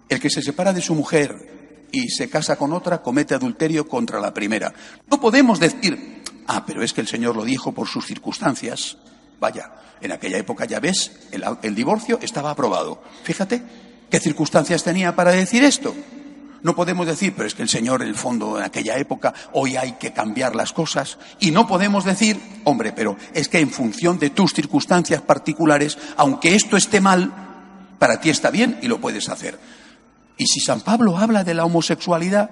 el 0.09 0.19
que 0.19 0.29
se 0.29 0.41
separa 0.41 0.73
de 0.73 0.81
su 0.81 0.95
mujer 0.95 1.87
y 1.91 2.09
se 2.09 2.29
casa 2.29 2.55
con 2.55 2.73
otra 2.73 3.01
comete 3.01 3.33
adulterio 3.33 3.87
contra 3.87 4.19
la 4.19 4.33
primera. 4.33 4.73
No 5.09 5.19
podemos 5.19 5.59
decir, 5.59 6.20
Ah, 6.48 6.63
pero 6.65 6.83
es 6.83 6.93
que 6.93 7.01
el 7.01 7.07
Señor 7.07 7.36
lo 7.36 7.45
dijo 7.45 7.71
por 7.71 7.88
sus 7.88 8.05
circunstancias. 8.05 8.98
Vaya, 9.39 9.71
en 10.01 10.12
aquella 10.12 10.38
época 10.38 10.65
ya 10.65 10.79
ves, 10.79 11.12
el, 11.31 11.75
divorcio 11.75 12.19
estaba 12.21 12.51
aprobado. 12.51 13.01
Fíjate, 13.24 13.63
¿qué 14.10 14.19
circunstancias 14.19 14.83
tenía 14.83 15.15
para 15.15 15.31
decir 15.31 15.63
esto? 15.63 15.95
No 16.63 16.75
podemos 16.75 17.07
decir, 17.07 17.33
pero 17.36 17.48
es 17.48 17.55
que 17.55 17.63
el 17.63 17.69
Señor, 17.69 18.03
en 18.03 18.07
el 18.07 18.15
fondo, 18.15 18.57
en 18.57 18.63
aquella 18.63 18.98
época, 18.98 19.33
hoy 19.53 19.77
hay 19.77 19.93
que 19.93 20.13
cambiar 20.13 20.55
las 20.55 20.74
cosas. 20.74 21.17
Y 21.39 21.50
no 21.51 21.67
podemos 21.67 22.05
decir, 22.05 22.39
hombre, 22.65 22.93
pero 22.93 23.17
es 23.33 23.48
que 23.48 23.60
en 23.60 23.71
función 23.71 24.19
de 24.19 24.29
tus 24.29 24.53
circunstancias 24.53 25.21
particulares, 25.21 25.98
aunque 26.17 26.55
esto 26.55 26.77
esté 26.77 27.01
mal, 27.01 27.31
para 27.98 28.21
ti 28.21 28.29
está 28.29 28.51
bien 28.51 28.79
y 28.81 28.88
lo 28.88 29.01
puedes 29.01 29.29
hacer. 29.29 29.60
Y 30.38 30.45
si 30.48 30.60
San 30.60 30.81
Pablo 30.81 31.17
habla 31.17 31.43
de 31.43 31.53
la 31.53 31.65
homosexualidad, 31.65 32.50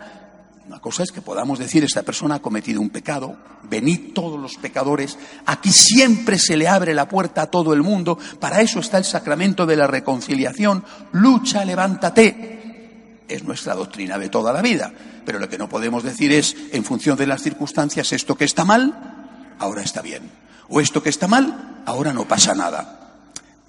una 0.70 0.80
cosa 0.80 1.02
es 1.02 1.12
que 1.12 1.24
podamos 1.24 1.58
decir, 1.58 1.84
esta 1.84 2.04
persona 2.04 2.36
ha 2.36 2.42
cometido 2.44 2.80
un 2.80 2.92
pecado, 2.92 3.36
venid 3.64 4.14
todos 4.14 4.40
los 4.40 4.56
pecadores, 4.58 5.18
aquí 5.48 5.72
siempre 5.72 6.38
se 6.38 6.56
le 6.56 6.68
abre 6.68 6.94
la 6.94 7.10
puerta 7.10 7.42
a 7.42 7.48
todo 7.48 7.74
el 7.74 7.82
mundo, 7.82 8.20
para 8.40 8.62
eso 8.62 8.80
está 8.80 9.00
el 9.00 9.04
sacramento 9.04 9.66
de 9.66 9.76
la 9.76 9.88
reconciliación, 9.88 10.86
lucha, 11.14 11.66
levántate. 11.66 13.24
Es 13.28 13.44
nuestra 13.44 13.74
doctrina 13.74 14.20
de 14.20 14.30
toda 14.30 14.54
la 14.54 14.62
vida, 14.62 14.94
pero 15.26 15.40
lo 15.40 15.50
que 15.50 15.58
no 15.58 15.68
podemos 15.68 16.04
decir 16.04 16.32
es, 16.32 16.56
en 16.72 16.86
función 16.86 17.18
de 17.18 17.26
las 17.26 17.42
circunstancias, 17.42 18.14
esto 18.14 18.38
que 18.38 18.46
está 18.46 18.64
mal, 18.64 19.56
ahora 19.58 19.82
está 19.82 20.04
bien, 20.04 20.30
o 20.68 20.80
esto 20.82 21.02
que 21.02 21.10
está 21.10 21.28
mal, 21.28 21.82
ahora 21.88 22.14
no 22.14 22.28
pasa 22.28 22.54
nada. 22.54 23.24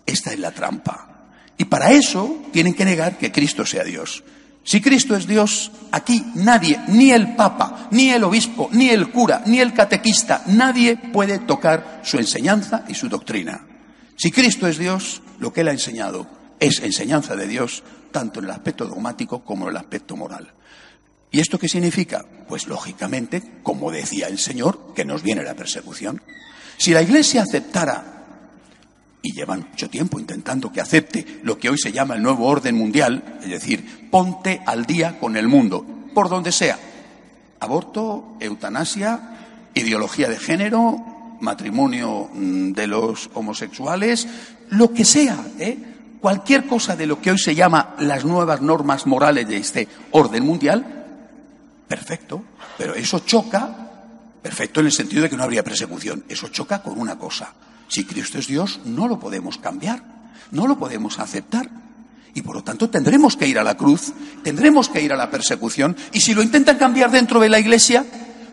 Esta 0.04 0.34
es 0.34 0.38
la 0.38 0.50
trampa. 0.50 1.08
Y 1.56 1.64
para 1.64 1.92
eso 1.92 2.42
tienen 2.52 2.74
que 2.74 2.84
negar 2.84 3.16
que 3.16 3.32
Cristo 3.32 3.64
sea 3.64 3.84
Dios. 3.84 4.22
Si 4.62 4.80
Cristo 4.80 5.16
es 5.16 5.26
Dios, 5.26 5.72
aquí 5.90 6.24
nadie, 6.34 6.80
ni 6.88 7.10
el 7.10 7.34
Papa, 7.34 7.88
ni 7.90 8.10
el 8.10 8.22
obispo, 8.24 8.68
ni 8.72 8.90
el 8.90 9.10
cura, 9.10 9.42
ni 9.46 9.58
el 9.58 9.72
catequista, 9.72 10.42
nadie 10.46 10.96
puede 10.96 11.38
tocar 11.38 12.00
su 12.04 12.18
enseñanza 12.18 12.84
y 12.86 12.94
su 12.94 13.08
doctrina. 13.08 13.66
Si 14.16 14.30
Cristo 14.30 14.66
es 14.66 14.78
Dios, 14.78 15.22
lo 15.38 15.52
que 15.52 15.62
Él 15.62 15.68
ha 15.68 15.72
enseñado 15.72 16.26
es 16.58 16.80
enseñanza 16.80 17.36
de 17.36 17.48
Dios, 17.48 17.82
tanto 18.12 18.40
en 18.40 18.46
el 18.46 18.50
aspecto 18.50 18.86
dogmático 18.86 19.42
como 19.42 19.64
en 19.64 19.70
el 19.70 19.76
aspecto 19.78 20.16
moral. 20.16 20.52
¿Y 21.30 21.40
esto 21.40 21.58
qué 21.58 21.68
significa? 21.68 22.24
Pues 22.48 22.66
lógicamente, 22.66 23.60
como 23.62 23.90
decía 23.90 24.26
el 24.26 24.38
Señor, 24.38 24.92
que 24.94 25.04
nos 25.04 25.22
viene 25.22 25.42
la 25.42 25.54
persecución. 25.54 26.20
Si 26.76 26.92
la 26.92 27.02
Iglesia 27.02 27.42
aceptara 27.42 28.19
y 29.22 29.32
llevan 29.32 29.66
mucho 29.70 29.90
tiempo 29.90 30.18
intentando 30.18 30.72
que 30.72 30.80
acepte 30.80 31.40
lo 31.42 31.58
que 31.58 31.68
hoy 31.68 31.78
se 31.78 31.92
llama 31.92 32.14
el 32.14 32.22
nuevo 32.22 32.46
orden 32.46 32.74
mundial, 32.74 33.38
es 33.42 33.50
decir, 33.50 34.08
ponte 34.10 34.62
al 34.66 34.86
día 34.86 35.18
con 35.18 35.36
el 35.36 35.48
mundo, 35.48 35.84
por 36.14 36.28
donde 36.28 36.52
sea. 36.52 36.78
Aborto, 37.60 38.36
eutanasia, 38.40 39.36
ideología 39.74 40.28
de 40.28 40.38
género, 40.38 41.36
matrimonio 41.40 42.30
mm, 42.32 42.72
de 42.72 42.86
los 42.86 43.30
homosexuales, 43.34 44.26
lo 44.70 44.92
que 44.92 45.04
sea, 45.04 45.44
¿eh? 45.58 45.78
cualquier 46.20 46.66
cosa 46.66 46.96
de 46.96 47.06
lo 47.06 47.20
que 47.20 47.30
hoy 47.30 47.38
se 47.38 47.54
llama 47.54 47.94
las 47.98 48.24
nuevas 48.24 48.60
normas 48.60 49.06
morales 49.06 49.48
de 49.48 49.56
este 49.56 49.88
orden 50.12 50.44
mundial, 50.44 51.04
perfecto, 51.88 52.42
pero 52.78 52.94
eso 52.94 53.20
choca, 53.20 53.90
perfecto 54.42 54.80
en 54.80 54.86
el 54.86 54.92
sentido 54.92 55.22
de 55.22 55.30
que 55.30 55.36
no 55.36 55.42
habría 55.42 55.64
persecución, 55.64 56.24
eso 56.28 56.48
choca 56.48 56.82
con 56.82 56.98
una 56.98 57.18
cosa, 57.18 57.52
si 57.90 58.04
Cristo 58.04 58.38
es 58.38 58.46
Dios, 58.46 58.80
no 58.84 59.08
lo 59.08 59.18
podemos 59.18 59.58
cambiar, 59.58 60.02
no 60.52 60.68
lo 60.68 60.78
podemos 60.78 61.18
aceptar. 61.18 61.68
Y 62.34 62.42
por 62.42 62.54
lo 62.54 62.62
tanto 62.62 62.88
tendremos 62.88 63.36
que 63.36 63.48
ir 63.48 63.58
a 63.58 63.64
la 63.64 63.76
cruz, 63.76 64.12
tendremos 64.44 64.88
que 64.88 65.02
ir 65.02 65.12
a 65.12 65.16
la 65.16 65.28
persecución. 65.28 65.96
Y 66.12 66.20
si 66.20 66.32
lo 66.32 66.40
intentan 66.40 66.78
cambiar 66.78 67.10
dentro 67.10 67.40
de 67.40 67.48
la 67.48 67.58
Iglesia, 67.58 68.06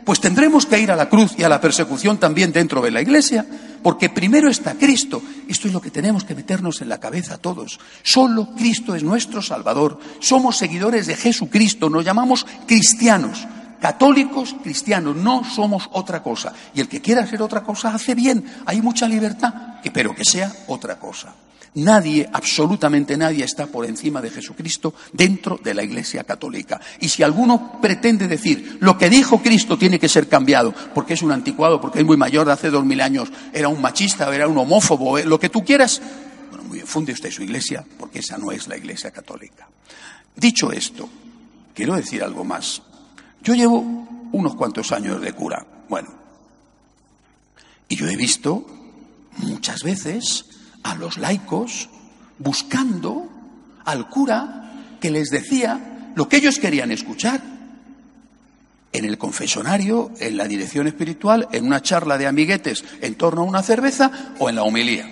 pues 0.03 0.19
tendremos 0.19 0.65
que 0.65 0.79
ir 0.79 0.89
a 0.89 0.95
la 0.95 1.07
cruz 1.07 1.33
y 1.37 1.43
a 1.43 1.49
la 1.49 1.61
persecución 1.61 2.17
también 2.17 2.51
dentro 2.51 2.81
de 2.81 2.89
la 2.89 2.99
Iglesia. 2.99 3.45
Porque 3.83 4.09
primero 4.09 4.49
está 4.49 4.73
Cristo. 4.73 5.21
Esto 5.47 5.67
es 5.67 5.73
lo 5.73 5.81
que 5.81 5.91
tenemos 5.91 6.23
que 6.23 6.33
meternos 6.33 6.81
en 6.81 6.89
la 6.89 6.99
cabeza 6.99 7.37
todos. 7.37 7.79
Solo 8.01 8.55
Cristo 8.57 8.95
es 8.95 9.03
nuestro 9.03 9.43
Salvador. 9.43 9.99
Somos 10.19 10.57
seguidores 10.57 11.05
de 11.05 11.15
Jesucristo. 11.15 11.91
Nos 11.91 12.03
llamamos 12.03 12.47
cristianos 12.65 13.45
católicos 13.79 14.55
cristianos, 14.63 15.15
no 15.15 15.43
somos 15.43 15.89
otra 15.91 16.23
cosa. 16.23 16.53
Y 16.73 16.81
el 16.81 16.87
que 16.87 17.01
quiera 17.01 17.23
hacer 17.23 17.41
otra 17.41 17.63
cosa 17.63 17.93
hace 17.93 18.15
bien, 18.15 18.43
hay 18.65 18.81
mucha 18.81 19.07
libertad, 19.07 19.53
pero 19.93 20.15
que 20.15 20.25
sea 20.25 20.51
otra 20.67 20.97
cosa. 20.97 21.33
Nadie, 21.77 22.27
absolutamente 22.33 23.15
nadie, 23.17 23.43
está 23.43 23.67
por 23.67 23.85
encima 23.85 24.19
de 24.19 24.31
Jesucristo 24.31 24.95
dentro 25.13 25.59
de 25.63 25.75
la 25.75 25.83
Iglesia 25.83 26.23
Católica. 26.23 26.81
Y 26.99 27.09
si 27.09 27.21
alguno 27.21 27.79
pretende 27.79 28.27
decir 28.27 28.79
lo 28.81 28.97
que 28.97 29.11
dijo 29.11 29.43
Cristo 29.43 29.77
tiene 29.77 29.99
que 29.99 30.09
ser 30.09 30.27
cambiado, 30.27 30.73
porque 30.95 31.13
es 31.13 31.21
un 31.21 31.31
anticuado, 31.31 31.79
porque 31.79 31.99
es 31.99 32.05
muy 32.05 32.17
mayor 32.17 32.47
de 32.47 32.53
hace 32.53 32.71
dos 32.71 32.83
mil 32.83 32.99
años, 32.99 33.29
era 33.53 33.67
un 33.67 33.79
machista, 33.79 34.33
era 34.33 34.47
un 34.47 34.57
homófobo, 34.57 35.19
eh, 35.19 35.25
lo 35.25 35.39
que 35.39 35.49
tú 35.49 35.63
quieras, 35.63 36.01
bueno, 36.49 36.63
muy 36.63 36.77
bien, 36.77 36.87
funde 36.87 37.13
usted 37.13 37.29
su 37.29 37.43
Iglesia, 37.43 37.85
porque 37.99 38.19
esa 38.19 38.39
no 38.39 38.51
es 38.51 38.67
la 38.67 38.75
Iglesia 38.75 39.11
Católica. 39.11 39.67
Dicho 40.35 40.71
esto, 40.71 41.07
quiero 41.75 41.95
decir 41.95 42.23
algo 42.23 42.43
más. 42.43 42.81
Yo 43.47 43.55
llevo 43.55 43.79
unos 44.33 44.55
cuantos 44.55 44.91
años 44.91 45.21
de 45.21 45.31
cura. 45.31 45.65
Bueno, 45.87 46.09
y 47.87 47.95
yo 47.95 48.05
he 48.09 48.17
visto 48.17 48.67
muchas 49.37 49.83
veces 49.83 50.47
a 50.83 50.95
los 50.95 51.17
laicos 51.17 51.87
buscando 52.39 53.29
al 53.85 54.09
cura 54.09 54.97
que 54.99 55.11
les 55.11 55.29
decía 55.29 56.11
lo 56.13 56.27
que 56.27 56.35
ellos 56.35 56.59
querían 56.59 56.91
escuchar. 56.91 57.41
En 58.91 59.05
el 59.05 59.17
confesonario, 59.17 60.11
en 60.19 60.35
la 60.35 60.45
dirección 60.45 60.87
espiritual, 60.87 61.47
en 61.53 61.67
una 61.67 61.81
charla 61.81 62.17
de 62.17 62.27
amiguetes 62.27 62.83
en 62.99 63.15
torno 63.15 63.43
a 63.43 63.45
una 63.45 63.63
cerveza 63.63 64.33
o 64.39 64.49
en 64.49 64.57
la 64.57 64.63
homilía. 64.63 65.07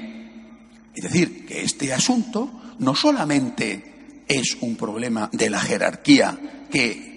Es 0.94 1.04
decir, 1.04 1.46
que 1.46 1.63
este 1.63 1.94
asunto 1.94 2.51
no 2.80 2.96
solamente 2.96 4.25
es 4.27 4.58
un 4.60 4.75
problema 4.75 5.30
de 5.32 5.50
la 5.50 5.62
jerarquía 5.62 6.38
que 6.70 7.15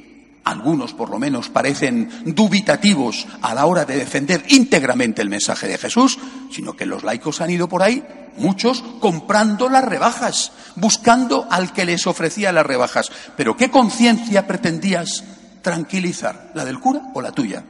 algunos 0.50 0.94
por 0.94 1.10
lo 1.10 1.18
menos 1.18 1.48
parecen 1.48 2.10
dubitativos 2.24 3.26
a 3.42 3.54
la 3.54 3.66
hora 3.66 3.84
de 3.84 3.96
defender 3.96 4.44
íntegramente 4.48 5.22
el 5.22 5.28
mensaje 5.28 5.68
de 5.68 5.78
Jesús, 5.78 6.18
sino 6.50 6.74
que 6.74 6.86
los 6.86 7.04
laicos 7.04 7.40
han 7.40 7.50
ido 7.50 7.68
por 7.68 7.82
ahí, 7.82 8.02
muchos, 8.36 8.82
comprando 9.00 9.68
las 9.68 9.84
rebajas, 9.84 10.52
buscando 10.76 11.46
al 11.50 11.72
que 11.72 11.84
les 11.84 12.06
ofrecía 12.06 12.52
las 12.52 12.66
rebajas. 12.66 13.10
Pero 13.36 13.56
¿qué 13.56 13.70
conciencia 13.70 14.46
pretendías 14.46 15.24
tranquilizar? 15.62 16.50
¿La 16.54 16.64
del 16.64 16.80
cura 16.80 17.02
o 17.14 17.20
la 17.20 17.32
tuya? 17.32 17.64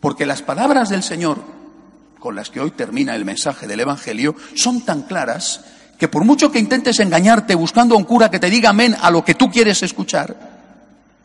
Porque 0.00 0.26
las 0.26 0.42
palabras 0.42 0.90
del 0.90 1.02
Señor, 1.02 1.42
con 2.18 2.34
las 2.34 2.50
que 2.50 2.60
hoy 2.60 2.72
termina 2.72 3.14
el 3.14 3.24
mensaje 3.24 3.66
del 3.66 3.80
Evangelio, 3.80 4.34
son 4.54 4.82
tan 4.82 5.02
claras 5.02 5.62
que 5.98 6.08
por 6.08 6.24
mucho 6.24 6.50
que 6.50 6.58
intentes 6.58 7.00
engañarte 7.00 7.54
buscando 7.54 7.94
a 7.94 7.98
un 7.98 8.04
cura 8.04 8.30
que 8.30 8.40
te 8.40 8.50
diga 8.50 8.70
amén 8.70 8.96
a 9.00 9.10
lo 9.10 9.24
que 9.24 9.34
tú 9.34 9.50
quieres 9.50 9.82
escuchar, 9.82 10.53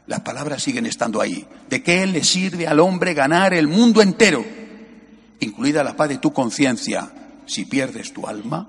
las 0.10 0.22
palabras 0.22 0.64
siguen 0.64 0.88
estando 0.88 1.22
ahí. 1.22 1.46
¿De 1.70 1.84
qué 1.84 2.08
le 2.08 2.24
sirve 2.24 2.66
al 2.66 2.80
hombre 2.80 3.14
ganar 3.14 3.54
el 3.54 3.68
mundo 3.68 4.02
entero, 4.02 4.44
incluida 5.40 5.84
la 5.84 5.96
paz 5.96 6.10
de 6.10 6.18
tu 6.18 6.34
conciencia, 6.34 7.12
si 7.46 7.66
pierdes 7.66 8.12
tu 8.12 8.26
alma? 8.26 8.68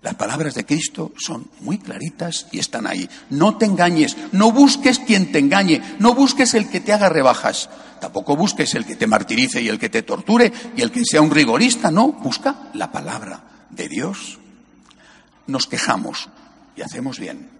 Las 0.00 0.14
palabras 0.14 0.54
de 0.54 0.64
Cristo 0.64 1.12
son 1.18 1.50
muy 1.60 1.76
claritas 1.76 2.46
y 2.52 2.58
están 2.58 2.86
ahí. 2.86 3.06
No 3.28 3.58
te 3.58 3.66
engañes, 3.66 4.16
no 4.32 4.50
busques 4.50 4.98
quien 4.98 5.30
te 5.30 5.40
engañe, 5.40 5.82
no 5.98 6.14
busques 6.14 6.54
el 6.54 6.70
que 6.70 6.80
te 6.80 6.94
haga 6.94 7.10
rebajas, 7.10 7.68
tampoco 8.00 8.34
busques 8.34 8.74
el 8.74 8.86
que 8.86 8.96
te 8.96 9.06
martirice 9.06 9.60
y 9.60 9.68
el 9.68 9.78
que 9.78 9.90
te 9.90 10.02
torture 10.04 10.50
y 10.74 10.80
el 10.80 10.90
que 10.90 11.04
sea 11.04 11.20
un 11.20 11.32
rigorista, 11.32 11.90
no, 11.90 12.12
busca 12.12 12.70
la 12.72 12.90
palabra 12.90 13.44
de 13.68 13.90
Dios. 13.90 14.38
Nos 15.46 15.66
quejamos 15.66 16.30
y 16.76 16.80
hacemos 16.80 17.18
bien 17.18 17.53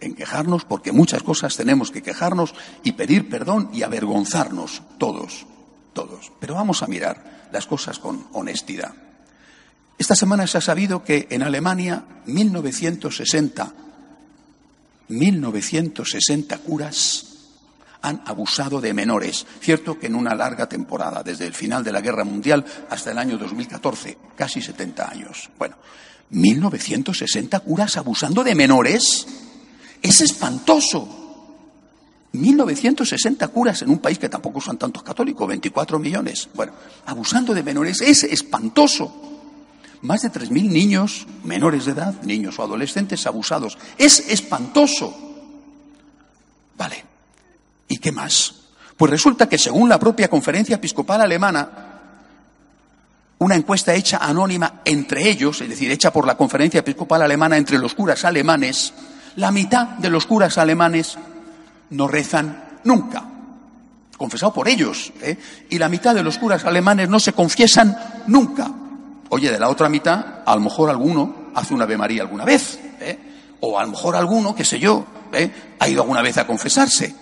en 0.00 0.14
quejarnos, 0.14 0.64
porque 0.64 0.92
muchas 0.92 1.22
cosas 1.22 1.56
tenemos 1.56 1.90
que 1.90 2.02
quejarnos 2.02 2.54
y 2.82 2.92
pedir 2.92 3.28
perdón 3.28 3.70
y 3.72 3.82
avergonzarnos, 3.82 4.82
todos, 4.98 5.46
todos. 5.92 6.32
Pero 6.40 6.54
vamos 6.54 6.82
a 6.82 6.86
mirar 6.86 7.48
las 7.52 7.66
cosas 7.66 7.98
con 7.98 8.26
honestidad. 8.32 8.94
Esta 9.98 10.16
semana 10.16 10.46
se 10.46 10.58
ha 10.58 10.60
sabido 10.60 11.04
que 11.04 11.28
en 11.30 11.42
Alemania 11.42 12.04
1960, 12.26 13.72
1960 15.08 16.58
curas 16.58 17.34
han 18.02 18.22
abusado 18.26 18.80
de 18.80 18.92
menores. 18.92 19.46
Cierto 19.60 19.98
que 19.98 20.08
en 20.08 20.14
una 20.14 20.34
larga 20.34 20.68
temporada, 20.68 21.22
desde 21.22 21.46
el 21.46 21.54
final 21.54 21.82
de 21.82 21.92
la 21.92 22.02
Guerra 22.02 22.24
Mundial 22.24 22.64
hasta 22.90 23.12
el 23.12 23.18
año 23.18 23.38
2014, 23.38 24.18
casi 24.36 24.60
70 24.60 25.10
años. 25.10 25.48
Bueno, 25.58 25.76
1960 26.30 27.60
curas 27.60 27.96
abusando 27.96 28.44
de 28.44 28.54
menores. 28.54 29.26
Es 30.04 30.20
espantoso. 30.20 31.08
1960 32.32 33.48
curas 33.48 33.80
en 33.80 33.88
un 33.88 34.00
país 34.00 34.18
que 34.18 34.28
tampoco 34.28 34.60
son 34.60 34.76
tantos 34.76 35.02
católicos, 35.02 35.48
24 35.48 35.98
millones. 35.98 36.50
Bueno, 36.52 36.72
abusando 37.06 37.54
de 37.54 37.62
menores 37.62 38.02
es 38.02 38.22
espantoso. 38.24 39.10
Más 40.02 40.20
de 40.20 40.30
3.000 40.30 40.68
niños 40.68 41.26
menores 41.44 41.86
de 41.86 41.92
edad, 41.92 42.20
niños 42.22 42.58
o 42.58 42.62
adolescentes 42.62 43.26
abusados. 43.26 43.78
Es 43.96 44.28
espantoso. 44.28 45.16
Vale. 46.76 47.02
¿Y 47.88 47.96
qué 47.96 48.12
más? 48.12 48.56
Pues 48.98 49.10
resulta 49.10 49.48
que 49.48 49.56
según 49.56 49.88
la 49.88 49.98
propia 49.98 50.28
conferencia 50.28 50.76
episcopal 50.76 51.22
alemana, 51.22 51.68
una 53.38 53.54
encuesta 53.54 53.94
hecha 53.94 54.18
anónima 54.18 54.82
entre 54.84 55.30
ellos, 55.30 55.62
es 55.62 55.70
decir, 55.70 55.90
hecha 55.90 56.12
por 56.12 56.26
la 56.26 56.36
conferencia 56.36 56.80
episcopal 56.80 57.22
alemana 57.22 57.56
entre 57.56 57.78
los 57.78 57.94
curas 57.94 58.22
alemanes, 58.26 58.92
la 59.36 59.50
mitad 59.50 59.88
de 59.88 60.10
los 60.10 60.26
curas 60.26 60.58
alemanes 60.58 61.18
no 61.90 62.08
rezan 62.08 62.64
nunca, 62.84 63.24
confesado 64.16 64.52
por 64.52 64.68
ellos, 64.68 65.12
¿eh? 65.20 65.38
y 65.70 65.78
la 65.78 65.88
mitad 65.88 66.14
de 66.14 66.22
los 66.22 66.38
curas 66.38 66.64
alemanes 66.64 67.08
no 67.08 67.18
se 67.20 67.32
confiesan 67.32 67.96
nunca. 68.26 68.70
Oye, 69.30 69.50
de 69.50 69.58
la 69.58 69.68
otra 69.68 69.88
mitad, 69.88 70.42
a 70.44 70.54
lo 70.54 70.60
mejor 70.60 70.90
alguno 70.90 71.50
hace 71.54 71.74
una 71.74 71.84
Ave 71.84 71.96
María 71.96 72.22
alguna 72.22 72.44
vez, 72.44 72.78
¿eh? 73.00 73.18
o 73.60 73.78
a 73.78 73.84
lo 73.84 73.90
mejor 73.90 74.16
alguno, 74.16 74.54
qué 74.54 74.64
sé 74.64 74.78
yo, 74.78 75.06
¿eh? 75.32 75.50
ha 75.78 75.88
ido 75.88 76.02
alguna 76.02 76.22
vez 76.22 76.38
a 76.38 76.46
confesarse. 76.46 77.14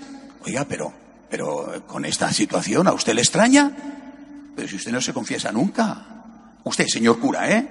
Oiga, 0.44 0.66
pero, 0.68 0.92
pero 1.30 1.84
con 1.86 2.04
esta 2.04 2.32
situación, 2.32 2.88
¿a 2.88 2.92
usted 2.92 3.14
le 3.14 3.22
extraña? 3.22 3.70
Pero 4.54 4.68
si 4.68 4.76
usted 4.76 4.92
no 4.92 5.00
se 5.00 5.12
confiesa 5.12 5.52
nunca. 5.52 6.06
Usted, 6.64 6.86
señor 6.86 7.18
cura, 7.18 7.50
¿eh? 7.50 7.68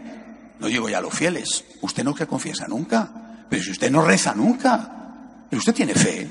No 0.60 0.67
digo 0.67 0.89
ya 0.89 1.01
los 1.01 1.13
fieles. 1.13 1.63
Usted 1.81 2.03
no 2.03 2.15
se 2.15 2.27
confiesa 2.27 2.67
nunca. 2.67 3.10
Pero 3.51 3.63
si 3.63 3.72
usted 3.72 3.91
no 3.91 4.01
reza 4.01 4.34
nunca, 4.34 4.89
y 5.51 5.58
usted 5.58 5.74
tiene 5.74 5.93
fe, 5.93 6.25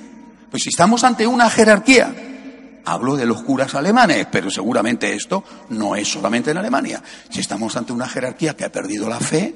pues 0.50 0.62
si 0.62 0.70
estamos 0.70 1.04
ante 1.04 1.26
una 1.26 1.50
jerarquía, 1.50 2.14
hablo 2.86 3.14
de 3.14 3.26
los 3.26 3.42
curas 3.42 3.74
alemanes, 3.74 4.26
pero 4.32 4.50
seguramente 4.50 5.12
esto 5.12 5.44
no 5.68 5.94
es 5.94 6.10
solamente 6.10 6.52
en 6.52 6.56
Alemania. 6.56 7.02
Si 7.28 7.40
estamos 7.40 7.76
ante 7.76 7.92
una 7.92 8.08
jerarquía 8.08 8.56
que 8.56 8.64
ha 8.64 8.72
perdido 8.72 9.06
la 9.06 9.20
fe 9.20 9.54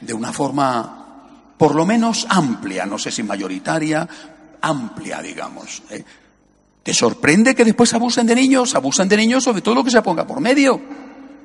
de 0.00 0.14
una 0.14 0.32
forma 0.32 1.54
por 1.58 1.74
lo 1.74 1.84
menos 1.84 2.24
amplia, 2.30 2.86
no 2.86 2.96
sé 2.96 3.10
si 3.10 3.24
mayoritaria, 3.24 4.08
amplia, 4.60 5.20
digamos. 5.20 5.82
¿eh? 5.90 6.04
¿Te 6.80 6.94
sorprende 6.94 7.56
que 7.56 7.64
después 7.64 7.92
abusen 7.92 8.24
de 8.24 8.36
niños? 8.36 8.76
Abusan 8.76 9.08
de 9.08 9.16
niños 9.16 9.42
sobre 9.42 9.62
todo 9.62 9.74
lo 9.74 9.82
que 9.82 9.90
se 9.90 10.00
ponga 10.00 10.24
por 10.24 10.40
medio. 10.40 10.80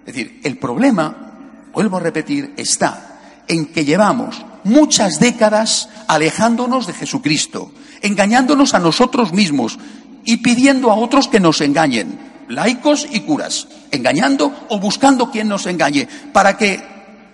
Es 0.06 0.13
decir, 0.13 0.41
el 0.43 0.60
problema, 0.60 1.69
vuelvo 1.73 1.97
a 1.97 2.02
repetir, 2.02 2.54
está 2.56 3.43
en 3.47 3.73
que 3.73 3.84
llevamos 3.84 4.45
muchas 4.63 5.19
décadas 5.19 5.89
alejándonos 6.08 6.88
de 6.88 6.93
Jesucristo, 6.93 7.71
engañándonos 8.02 8.74
a 8.74 8.80
nosotros 8.80 9.34
mismos 9.34 9.78
y 10.26 10.38
pidiendo 10.38 10.91
a 10.91 10.95
otros 10.95 11.28
que 11.28 11.39
nos 11.39 11.62
engañen, 11.62 12.19
laicos 12.47 13.08
y 13.10 13.21
curas, 13.21 13.67
engañando 13.91 14.54
o 14.69 14.80
buscando 14.80 15.32
quien 15.32 15.47
nos 15.47 15.65
engañe, 15.65 16.08
para 16.34 16.58
que 16.58 16.84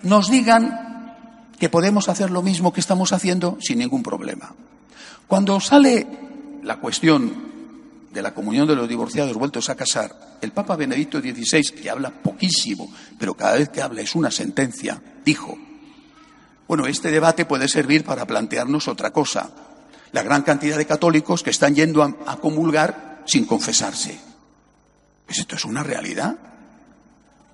nos 0.04 0.30
digan 0.30 1.16
que 1.60 1.70
podemos 1.70 2.08
hacer 2.10 2.30
lo 2.30 2.42
mismo 2.42 2.72
que 2.72 2.80
estamos 2.80 3.12
haciendo 3.14 3.58
sin 3.62 3.80
ningún 3.80 4.04
problema. 4.04 4.54
Cuando 5.28 5.60
sale 5.60 6.08
la 6.64 6.78
cuestión 6.78 7.48
de 8.14 8.22
la 8.22 8.34
comunión 8.34 8.68
de 8.68 8.76
los 8.76 8.88
divorciados 8.88 9.36
vueltos 9.36 9.70
a 9.70 9.76
casar, 9.76 10.38
el 10.42 10.52
Papa 10.52 10.76
Benedicto 10.76 11.20
XVI, 11.20 11.64
que 11.82 11.90
habla 11.90 12.12
poquísimo, 12.12 12.92
pero 13.18 13.34
cada 13.34 13.58
vez 13.58 13.70
que 13.70 13.82
habla 13.82 14.02
es 14.02 14.16
una 14.16 14.32
sentencia, 14.32 15.02
dijo, 15.26 15.58
bueno, 16.68 16.86
este 16.86 17.12
debate 17.12 17.46
puede 17.46 17.68
servir 17.68 18.04
para 18.04 18.26
plantearnos 18.26 18.88
otra 18.88 19.12
cosa. 19.12 19.50
La 20.12 20.24
gran 20.24 20.42
cantidad 20.42 20.78
de 20.78 20.86
católicos 20.86 21.44
que 21.44 21.50
están 21.50 21.76
yendo 21.76 22.04
a, 22.04 22.38
comulgar 22.38 23.24
sin 23.26 23.46
confesarse. 23.46 24.20
Pues 25.26 25.40
esto 25.40 25.56
es 25.56 25.66
una 25.66 25.84
realidad. 25.84 26.36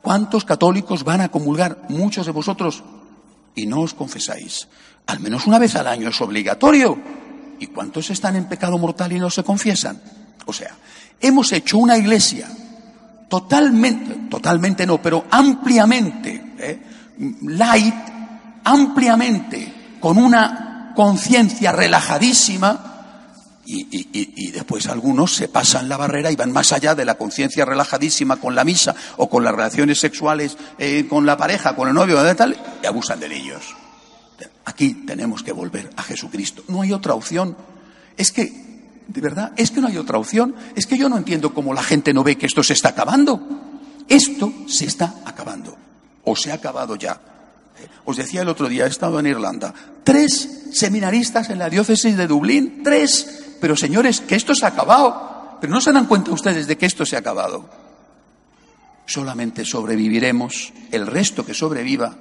¿Cuántos 0.02 0.46
católicos 0.46 1.04
van 1.04 1.22
a 1.22 1.30
comulgar? 1.30 1.84
Muchos 1.90 2.26
de 2.26 2.32
vosotros 2.32 2.84
y 3.56 3.66
no 3.68 3.82
os 3.82 3.94
confesáis. 3.94 4.68
Al 5.06 5.20
menos 5.20 5.48
una 5.48 5.60
vez 5.60 5.76
al 5.76 5.88
año 5.88 6.10
es 6.10 6.22
obligatorio. 6.22 6.98
¿Y 7.60 7.68
cuántos 7.68 8.10
están 8.10 8.36
en 8.36 8.50
pecado 8.50 8.78
mortal 8.78 9.12
y 9.14 9.20
no 9.20 9.30
se 9.30 9.44
confiesan? 9.44 10.02
O 10.46 10.54
sea, 10.54 10.76
hemos 11.20 11.52
hecho 11.52 11.78
una 11.78 11.98
iglesia 11.98 12.50
totalmente, 13.30 14.28
totalmente 14.30 14.86
no, 14.86 15.02
pero 15.02 15.26
ampliamente 15.30 16.54
¿eh? 16.58 16.82
light 17.44 17.96
ampliamente, 18.64 19.98
con 20.00 20.18
una 20.18 20.94
conciencia 20.96 21.72
relajadísima, 21.72 22.94
y, 23.66 24.52
después 24.52 24.88
algunos 24.88 25.34
se 25.36 25.48
pasan 25.48 25.88
la 25.88 25.98
barrera 25.98 26.32
y 26.32 26.36
van 26.36 26.52
más 26.52 26.74
allá 26.74 26.96
de 26.96 27.06
la 27.06 27.16
conciencia 27.16 27.64
relajadísima 27.66 28.36
con 28.36 28.56
la 28.56 28.66
misa 28.66 28.94
o 29.18 29.30
con 29.30 29.44
las 29.44 29.54
relaciones 29.54 30.00
sexuales 30.00 30.58
eh, 30.78 31.08
con 31.10 31.26
la 31.26 31.38
pareja, 31.38 31.76
con 31.76 31.88
el 31.88 31.94
novio, 31.94 32.36
tal, 32.36 32.58
y 32.82 32.86
abusan 32.86 33.20
de 33.20 33.36
ellos. 33.36 33.76
Aquí 34.66 34.94
tenemos 35.06 35.44
que 35.44 35.52
volver 35.52 35.90
a 35.96 36.04
Jesucristo. 36.04 36.64
No 36.68 36.82
hay 36.82 36.94
otra 36.94 37.14
opción. 37.14 37.56
Es 38.18 38.32
que, 38.32 39.02
de 39.08 39.22
verdad, 39.22 39.54
es 39.56 39.72
que 39.72 39.82
no 39.82 39.88
hay 39.88 39.98
otra 39.98 40.18
opción. 40.18 40.56
Es 40.76 40.86
que 40.86 40.98
yo 40.98 41.10
no 41.10 41.18
entiendo 41.18 41.54
cómo 41.54 41.74
la 41.74 41.84
gente 41.84 42.14
no 42.14 42.24
ve 42.24 42.38
que 42.38 42.46
esto 42.46 42.64
se 42.64 42.74
está 42.74 42.90
acabando. 42.90 43.42
Esto 44.08 44.54
se 44.68 44.86
está 44.86 45.22
acabando. 45.26 45.78
O 46.24 46.36
se 46.36 46.52
ha 46.52 46.56
acabado 46.56 46.96
ya. 46.96 47.20
Os 48.06 48.18
decía 48.18 48.42
el 48.42 48.50
otro 48.50 48.68
día, 48.68 48.86
he 48.86 48.90
estado 48.90 49.20
en 49.20 49.28
Irlanda, 49.28 49.74
tres 50.04 50.70
seminaristas 50.74 51.50
en 51.50 51.60
la 51.60 51.70
diócesis 51.70 52.18
de 52.18 52.28
Dublín, 52.28 52.82
tres, 52.84 53.56
pero 53.62 53.76
señores, 53.76 54.20
que 54.22 54.36
esto 54.36 54.54
se 54.54 54.66
ha 54.66 54.70
acabado, 54.70 55.58
pero 55.62 55.72
no 55.72 55.80
se 55.80 55.94
dan 55.94 56.08
cuenta 56.08 56.32
ustedes 56.32 56.68
de 56.68 56.78
que 56.78 56.86
esto 56.86 57.06
se 57.06 57.16
ha 57.16 57.20
acabado. 57.20 57.70
Solamente 59.06 59.66
sobreviviremos, 59.66 60.74
el 60.92 61.08
resto 61.08 61.46
que 61.46 61.54
sobreviva, 61.54 62.16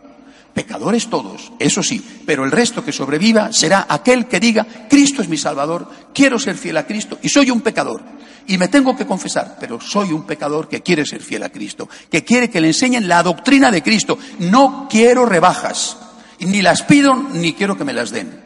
pecadores 0.55 1.09
todos, 1.09 1.53
eso 1.59 1.83
sí, 1.83 2.05
pero 2.27 2.45
el 2.45 2.51
resto 2.51 2.85
que 2.85 2.93
sobreviva 2.93 3.53
será 3.53 3.87
aquel 3.89 4.27
que 4.27 4.41
diga, 4.41 4.67
Cristo 4.89 5.23
es 5.23 5.29
mi 5.29 5.37
Salvador, 5.37 5.89
quiero 6.15 6.39
ser 6.39 6.57
fiel 6.57 6.77
a 6.77 6.87
Cristo 6.87 7.19
y 7.23 7.29
soy 7.29 7.51
un 7.51 7.61
pecador 7.61 8.03
y 8.47 8.59
me 8.59 8.69
tengo 8.69 8.97
que 8.97 9.07
confesar, 9.07 9.57
pero 9.59 9.81
soy 9.81 10.13
un 10.13 10.25
pecador 10.25 10.69
que 10.69 10.83
quiere 10.83 11.07
ser 11.07 11.23
fiel 11.23 11.43
a 11.43 11.51
Cristo, 11.51 11.89
que 12.11 12.25
quiere 12.25 12.51
que 12.51 12.61
le 12.61 12.69
enseñen 12.69 13.09
la 13.09 13.23
doctrina 13.23 13.71
de 13.71 13.83
Cristo. 13.83 14.19
No 14.41 14.89
quiero 14.91 15.27
rebajas, 15.27 15.97
ni 16.41 16.63
las 16.63 16.83
pido, 16.83 17.15
ni 17.15 17.53
quiero 17.53 17.77
que 17.77 17.85
me 17.85 17.93
las 17.93 18.11
den. 18.11 18.43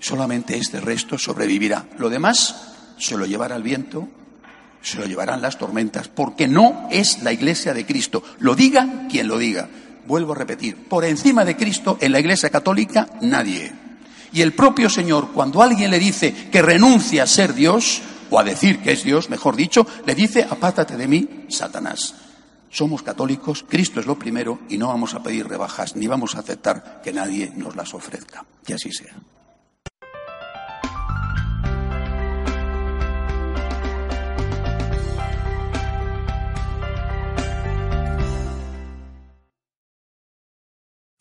Solamente 0.00 0.56
este 0.56 0.80
resto 0.80 1.18
sobrevivirá. 1.18 1.86
Lo 1.98 2.10
demás 2.10 2.74
se 2.98 3.16
lo 3.16 3.26
llevará 3.26 3.56
el 3.56 3.62
viento, 3.62 4.08
se 4.82 4.98
lo 4.98 5.06
llevarán 5.06 5.42
las 5.42 5.58
tormentas, 5.58 6.08
porque 6.08 6.48
no 6.48 6.88
es 6.90 7.22
la 7.22 7.32
iglesia 7.32 7.72
de 7.72 7.86
Cristo. 7.86 8.22
Lo 8.38 8.54
diga 8.54 9.06
quien 9.08 9.28
lo 9.28 9.38
diga. 9.38 9.68
Vuelvo 10.06 10.32
a 10.32 10.36
repetir, 10.36 10.88
por 10.88 11.04
encima 11.04 11.44
de 11.44 11.56
Cristo 11.56 11.98
en 12.00 12.12
la 12.12 12.20
iglesia 12.20 12.50
católica 12.50 13.08
nadie. 13.22 13.72
Y 14.32 14.42
el 14.42 14.52
propio 14.52 14.88
Señor, 14.90 15.32
cuando 15.32 15.62
alguien 15.62 15.90
le 15.90 15.98
dice 15.98 16.48
que 16.50 16.62
renuncia 16.62 17.22
a 17.22 17.26
ser 17.26 17.54
Dios, 17.54 18.02
o 18.30 18.38
a 18.38 18.44
decir 18.44 18.80
que 18.80 18.92
es 18.92 19.04
Dios, 19.04 19.30
mejor 19.30 19.56
dicho, 19.56 19.86
le 20.04 20.14
dice, 20.14 20.46
apártate 20.48 20.96
de 20.96 21.08
mí, 21.08 21.46
Satanás. 21.48 22.14
Somos 22.70 23.02
católicos, 23.02 23.64
Cristo 23.68 24.00
es 24.00 24.06
lo 24.06 24.18
primero 24.18 24.60
y 24.68 24.76
no 24.76 24.88
vamos 24.88 25.14
a 25.14 25.22
pedir 25.22 25.48
rebajas 25.48 25.96
ni 25.96 26.06
vamos 26.06 26.34
a 26.34 26.40
aceptar 26.40 27.00
que 27.02 27.12
nadie 27.12 27.52
nos 27.56 27.76
las 27.76 27.94
ofrezca. 27.94 28.44
Que 28.64 28.74
así 28.74 28.92
sea. 28.92 29.14